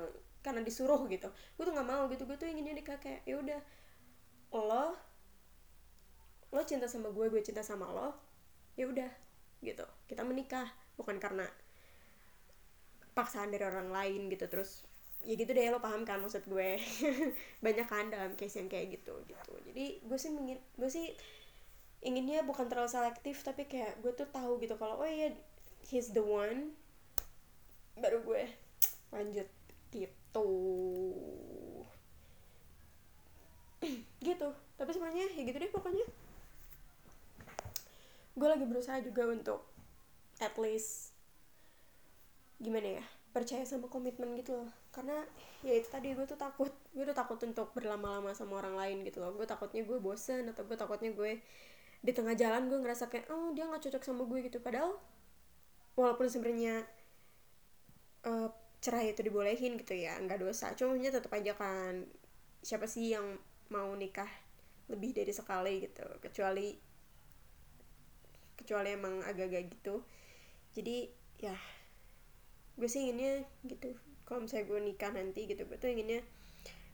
karena 0.43 0.63
disuruh 0.63 1.03
gitu. 1.12 1.27
Gue 1.55 1.63
tuh 1.63 1.74
nggak 1.75 1.88
mau 1.88 2.08
gitu 2.12 2.24
gue 2.27 2.38
tuh 2.39 2.48
inginnya 2.48 2.75
nikah 2.75 3.00
kayak 3.00 3.24
ya 3.27 3.39
udah 3.39 3.60
lo 4.55 4.98
lo 6.50 6.62
cinta 6.65 6.89
sama 6.89 7.13
gue 7.13 7.29
gue 7.29 7.41
cinta 7.46 7.62
sama 7.62 7.88
lo 7.91 8.15
ya 8.75 8.88
udah 8.88 9.12
gitu. 9.63 9.86
Kita 10.08 10.24
menikah 10.24 10.67
bukan 10.96 11.19
karena 11.19 11.48
paksaan 13.15 13.51
dari 13.51 13.67
orang 13.67 13.91
lain 13.91 14.31
gitu 14.31 14.48
terus 14.48 14.88
ya 15.27 15.36
gitu 15.36 15.51
deh 15.51 15.67
lo 15.67 15.84
paham 15.84 16.08
kan 16.08 16.24
maksud 16.24 16.48
gue. 16.48 16.79
Banyak 17.65 17.88
kan 17.88 18.08
dalam 18.08 18.36
case 18.39 18.60
yang 18.60 18.72
kayak 18.72 19.00
gitu 19.00 19.15
gitu. 19.27 19.51
Jadi 19.72 20.03
gue 20.03 20.17
sih 20.19 20.31
ingin 20.31 20.60
gue 20.79 20.89
sih 20.91 21.12
inginnya 22.00 22.48
bukan 22.48 22.72
terlalu 22.72 22.88
selektif 22.88 23.43
tapi 23.43 23.67
kayak 23.67 24.00
gue 24.00 24.12
tuh 24.15 24.27
tahu 24.31 24.55
gitu 24.63 24.79
kalau 24.79 25.03
oh 25.03 25.10
iya 25.10 25.36
he's 25.84 26.15
the 26.15 26.24
one 26.24 26.72
baru 27.98 28.22
gue 28.22 28.43
lanjut. 29.10 29.48
Gitu. 29.89 30.50
Gitu. 34.19 34.50
Tapi 34.77 34.89
sebenarnya 34.93 35.25
ya 35.34 35.41
gitu 35.48 35.58
deh 35.58 35.72
pokoknya. 35.72 36.05
Gue 38.38 38.48
lagi 38.48 38.65
berusaha 38.69 39.01
juga 39.01 39.27
untuk 39.27 39.65
at 40.39 40.55
least 40.55 41.12
gimana 42.60 43.00
ya 43.00 43.05
percaya 43.29 43.63
sama 43.63 43.88
komitmen 43.88 44.36
gitu 44.39 44.55
loh. 44.63 44.72
Karena 44.91 45.24
ya 45.63 45.74
itu 45.75 45.88
tadi 45.89 46.13
gue 46.13 46.25
tuh 46.27 46.39
takut. 46.39 46.72
Gue 46.93 47.05
tuh 47.08 47.17
takut 47.17 47.39
untuk 47.41 47.72
berlama-lama 47.75 48.36
sama 48.36 48.62
orang 48.62 48.75
lain 48.77 48.98
gitu 49.08 49.19
loh. 49.24 49.34
Gue 49.34 49.48
takutnya 49.48 49.81
gue 49.84 49.98
bosen 49.98 50.48
atau 50.50 50.63
gue 50.65 50.77
takutnya 50.77 51.12
gue 51.13 51.41
di 52.00 52.12
tengah 52.15 52.31
jalan 52.31 52.72
gue 52.72 52.79
ngerasa 52.79 53.12
kayak 53.12 53.27
oh 53.27 53.51
dia 53.51 53.67
nggak 53.67 53.84
cocok 53.89 54.03
sama 54.03 54.24
gue 54.24 54.39
gitu. 54.48 54.63
Padahal 54.63 54.96
walaupun 56.00 56.31
sebenarnya 56.31 56.88
uh, 58.25 58.49
cerai 58.79 59.11
itu 59.11 59.21
dibolehin 59.23 59.75
gitu 59.75 59.93
ya 59.95 60.15
nggak 60.19 60.39
dosa. 60.39 60.71
Cumanya 60.75 61.11
tetap 61.11 61.31
aja 61.35 61.53
kan 61.55 62.07
siapa 62.63 62.88
sih 62.88 63.15
yang 63.15 63.39
mau 63.71 63.91
nikah 63.95 64.27
lebih 64.89 65.13
dari 65.13 65.31
sekali 65.31 65.83
gitu? 65.85 66.07
Kecuali 66.23 66.73
kecuali 68.59 68.89
emang 68.91 69.23
agak-agak 69.23 69.63
gitu. 69.79 70.03
Jadi 70.75 71.07
ya 71.39 71.55
gue 72.79 72.88
sih 72.88 73.07
inginnya 73.07 73.43
gitu 73.67 73.91
kalau 74.23 74.47
misalnya 74.47 74.71
gue 74.71 74.79
nikah 74.79 75.11
nanti 75.11 75.43
gitu 75.51 75.67
gue 75.67 75.75
tuh 75.75 75.91
inginnya 75.91 76.23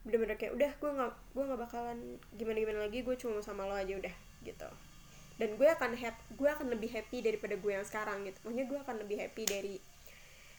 bener-bener 0.01 0.37
kayak 0.37 0.53
udah 0.57 0.71
gue 0.81 0.91
nggak 0.97 1.13
gue 1.33 1.43
nggak 1.45 1.61
bakalan 1.61 1.97
gimana 2.33 2.57
gimana 2.61 2.79
lagi 2.85 3.05
gue 3.05 3.15
cuma 3.17 3.41
sama 3.41 3.69
lo 3.69 3.77
aja 3.77 3.93
udah 3.93 4.15
gitu. 4.45 4.69
Dan 5.35 5.59
gue 5.59 5.67
akan 5.67 5.93
happy 5.93 6.21
gue 6.37 6.49
akan 6.49 6.67
lebih 6.73 6.89
happy 6.93 7.21
daripada 7.21 7.57
gue 7.57 7.71
yang 7.73 7.85
sekarang 7.85 8.25
gitu. 8.25 8.37
Maksudnya 8.45 8.65
gue 8.65 8.79
akan 8.81 8.95
lebih 9.05 9.17
happy 9.21 9.43
dari 9.45 9.75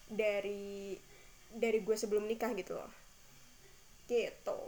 dari 0.07 0.95
dari 1.51 1.79
gue 1.83 1.97
sebelum 1.97 2.27
nikah 2.27 2.55
gitu 2.55 2.79
loh. 2.79 2.92
Gitu. 4.07 4.62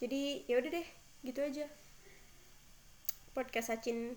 Jadi 0.00 0.44
ya 0.44 0.60
udah 0.60 0.70
deh 0.72 0.88
gitu 1.24 1.40
aja. 1.40 1.66
Podcast 3.32 3.72
Sacin 3.72 4.16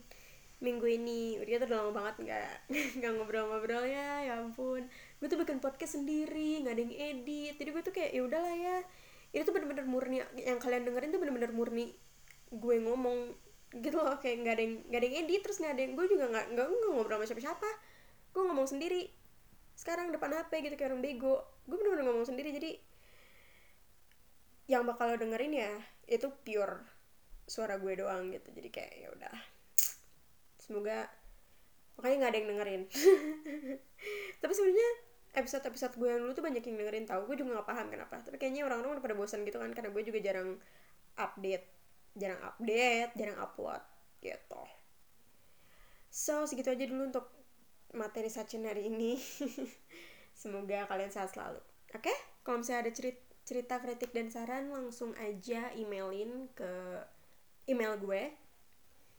minggu 0.60 0.88
ini. 0.88 1.39
Udah 1.39 1.60
tuh 1.63 1.68
udah 1.72 1.78
lama 1.84 1.92
banget 1.96 2.15
nggak 2.28 2.52
nggak 3.00 3.12
ngobrol-ngobrol 3.15 3.84
ya 3.88 4.24
ya 4.28 4.34
ampun. 4.39 4.88
Gue 5.20 5.28
tuh 5.28 5.39
bikin 5.39 5.60
podcast 5.63 6.00
sendiri 6.00 6.63
nggak 6.63 6.76
ada 6.76 6.84
yang 6.84 6.96
edit. 6.96 7.54
Jadi 7.60 7.70
gue 7.72 7.84
tuh 7.84 7.94
kayak 7.96 8.12
ya 8.15 8.22
udahlah 8.24 8.56
ya. 8.56 8.78
Itu 9.36 9.50
tuh 9.50 9.54
bener-bener 9.56 9.86
murni 9.88 10.24
yang 10.39 10.60
kalian 10.60 10.88
dengerin 10.88 11.12
tuh 11.15 11.20
bener-bener 11.22 11.52
murni 11.52 11.92
gue 12.52 12.76
ngomong 12.80 13.36
gitu 13.80 14.00
loh. 14.00 14.20
Kayak 14.20 14.36
nggak 14.44 14.54
ada 14.56 14.63
yang 14.63 14.76
nggak 14.88 15.00
ada 15.00 15.08
yang 15.08 15.18
edit 15.28 15.42
terus 15.44 15.58
nggak 15.63 15.74
ada 15.76 15.82
yang 15.84 15.94
gue 15.96 16.06
juga 16.12 16.26
nggak 16.32 16.46
nggak 16.56 16.68
ngobrol 16.92 17.18
sama 17.20 17.28
siapa-siapa 17.28 17.70
gue 18.34 18.44
ngomong 18.44 18.68
sendiri. 18.70 19.10
Sekarang 19.74 20.12
depan 20.12 20.36
hp 20.36 20.52
gitu 20.52 20.76
kayak 20.76 20.92
orang 20.94 21.04
bego. 21.04 21.42
Gue 21.65 21.78
bener-bener 21.80 22.06
ngomong 22.10 22.28
sendiri 22.28 22.50
jadi 22.56 22.72
yang 24.70 24.86
bakal 24.86 25.10
lo 25.10 25.18
dengerin 25.18 25.54
ya 25.54 25.74
itu 26.06 26.30
pure 26.46 26.86
suara 27.50 27.82
gue 27.82 27.94
doang 27.98 28.30
gitu. 28.30 28.54
Jadi 28.54 28.70
kayak 28.70 28.94
ya 29.02 29.08
udah. 29.10 29.36
Semoga 30.62 31.10
makanya 31.98 32.15
nggak 32.26 32.32
ada 32.32 32.39
yang 32.39 32.50
dengerin. 32.54 32.82
Tapi 34.42 34.54
sebenarnya 34.54 34.89
episode-episode 35.30 35.94
gue 35.98 36.10
yang 36.10 36.22
dulu 36.22 36.32
tuh 36.34 36.46
banyak 36.46 36.63
yang 36.65 36.78
dengerin 36.82 37.06
tahu 37.06 37.30
gue 37.30 37.36
juga 37.42 37.60
nggak 37.60 37.68
paham 37.68 37.88
kenapa. 37.89 38.15
Tapi 38.22 38.38
kayaknya 38.38 38.70
orang-orang 38.70 39.00
udah 39.00 39.04
pada 39.04 39.15
bosan 39.18 39.42
gitu 39.48 39.58
kan 39.58 39.74
karena 39.74 39.89
gue 39.89 40.04
juga 40.06 40.20
jarang 40.22 40.62
update 41.18 41.65
jarang 42.18 42.42
update 42.46 43.12
jarang 43.18 43.38
upload 43.42 43.82
gitu. 44.22 44.63
So 46.10 46.46
segitu 46.50 46.74
aja 46.74 46.86
dulu 46.89 47.10
untuk 47.10 47.26
materi 47.93 48.30
sachin 48.30 48.65
hari 48.65 48.89
ini. 48.89 49.17
Semoga 50.41 50.88
kalian 50.88 51.12
sehat 51.12 51.34
selalu. 51.34 51.60
Oke? 51.93 52.10
Okay? 52.10 52.17
kalau 52.45 52.65
misalnya 52.65 52.89
ada 52.89 52.93
cerita 52.95 53.21
cerita 53.45 53.75
kritik 53.82 54.13
dan 54.13 54.30
saran 54.30 54.69
langsung 54.69 55.13
aja 55.17 55.73
emailin 55.73 56.49
ke 56.54 56.69
email 57.65 57.97
gue 57.97 58.30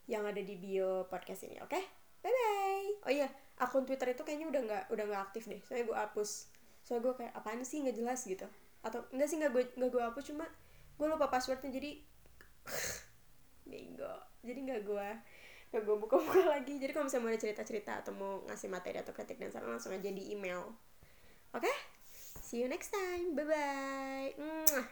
yang 0.06 0.22
ada 0.22 0.38
di 0.38 0.54
bio 0.54 1.06
podcast 1.10 1.46
ini 1.46 1.58
oke? 1.58 1.70
Okay? 1.70 1.82
bye 2.22 2.30
bye 2.30 2.90
oh 3.06 3.12
iya 3.14 3.26
akun 3.58 3.86
twitter 3.86 4.10
itu 4.14 4.22
kayaknya 4.22 4.50
udah 4.50 4.62
nggak 4.66 4.84
udah 4.90 5.04
nggak 5.06 5.22
aktif 5.30 5.50
deh. 5.50 5.58
Soalnya 5.66 5.84
gue 5.90 5.98
hapus. 5.98 6.30
Soalnya 6.86 7.02
gue 7.06 7.14
kayak 7.22 7.32
apaan 7.38 7.62
sih? 7.62 7.82
Nggak 7.82 7.96
jelas 7.98 8.20
gitu. 8.22 8.46
Atau 8.86 9.02
enggak 9.14 9.28
sih 9.28 9.36
nggak 9.38 9.52
gue 9.52 9.64
nggak 9.78 9.90
gue 9.90 10.02
hapus 10.02 10.24
cuma 10.30 10.46
gue 11.00 11.06
lupa 11.08 11.26
passwordnya 11.32 11.70
jadi 11.72 11.90
bego 13.70 14.14
jadi 14.44 14.58
nggak 14.68 14.82
gue 14.84 15.08
nggak 15.70 15.82
gue 15.86 15.96
buka-buka 15.96 16.42
lagi. 16.58 16.78
Jadi 16.78 16.90
kalau 16.90 17.06
misalnya 17.06 17.24
mau 17.26 17.32
ada 17.32 17.42
cerita-cerita 17.42 17.92
atau 18.02 18.12
mau 18.14 18.32
ngasih 18.50 18.68
materi 18.70 18.98
atau 18.98 19.14
kritik 19.14 19.38
dan 19.38 19.54
saran 19.54 19.70
langsung 19.70 19.94
aja 19.94 20.10
di 20.10 20.34
email. 20.34 20.74
Oke? 21.54 21.66
Okay? 21.66 21.76
see 22.50 22.62
you 22.62 22.68
next 22.68 22.90
time. 22.90 23.38
Bye 23.38 23.46
bye 23.46 24.90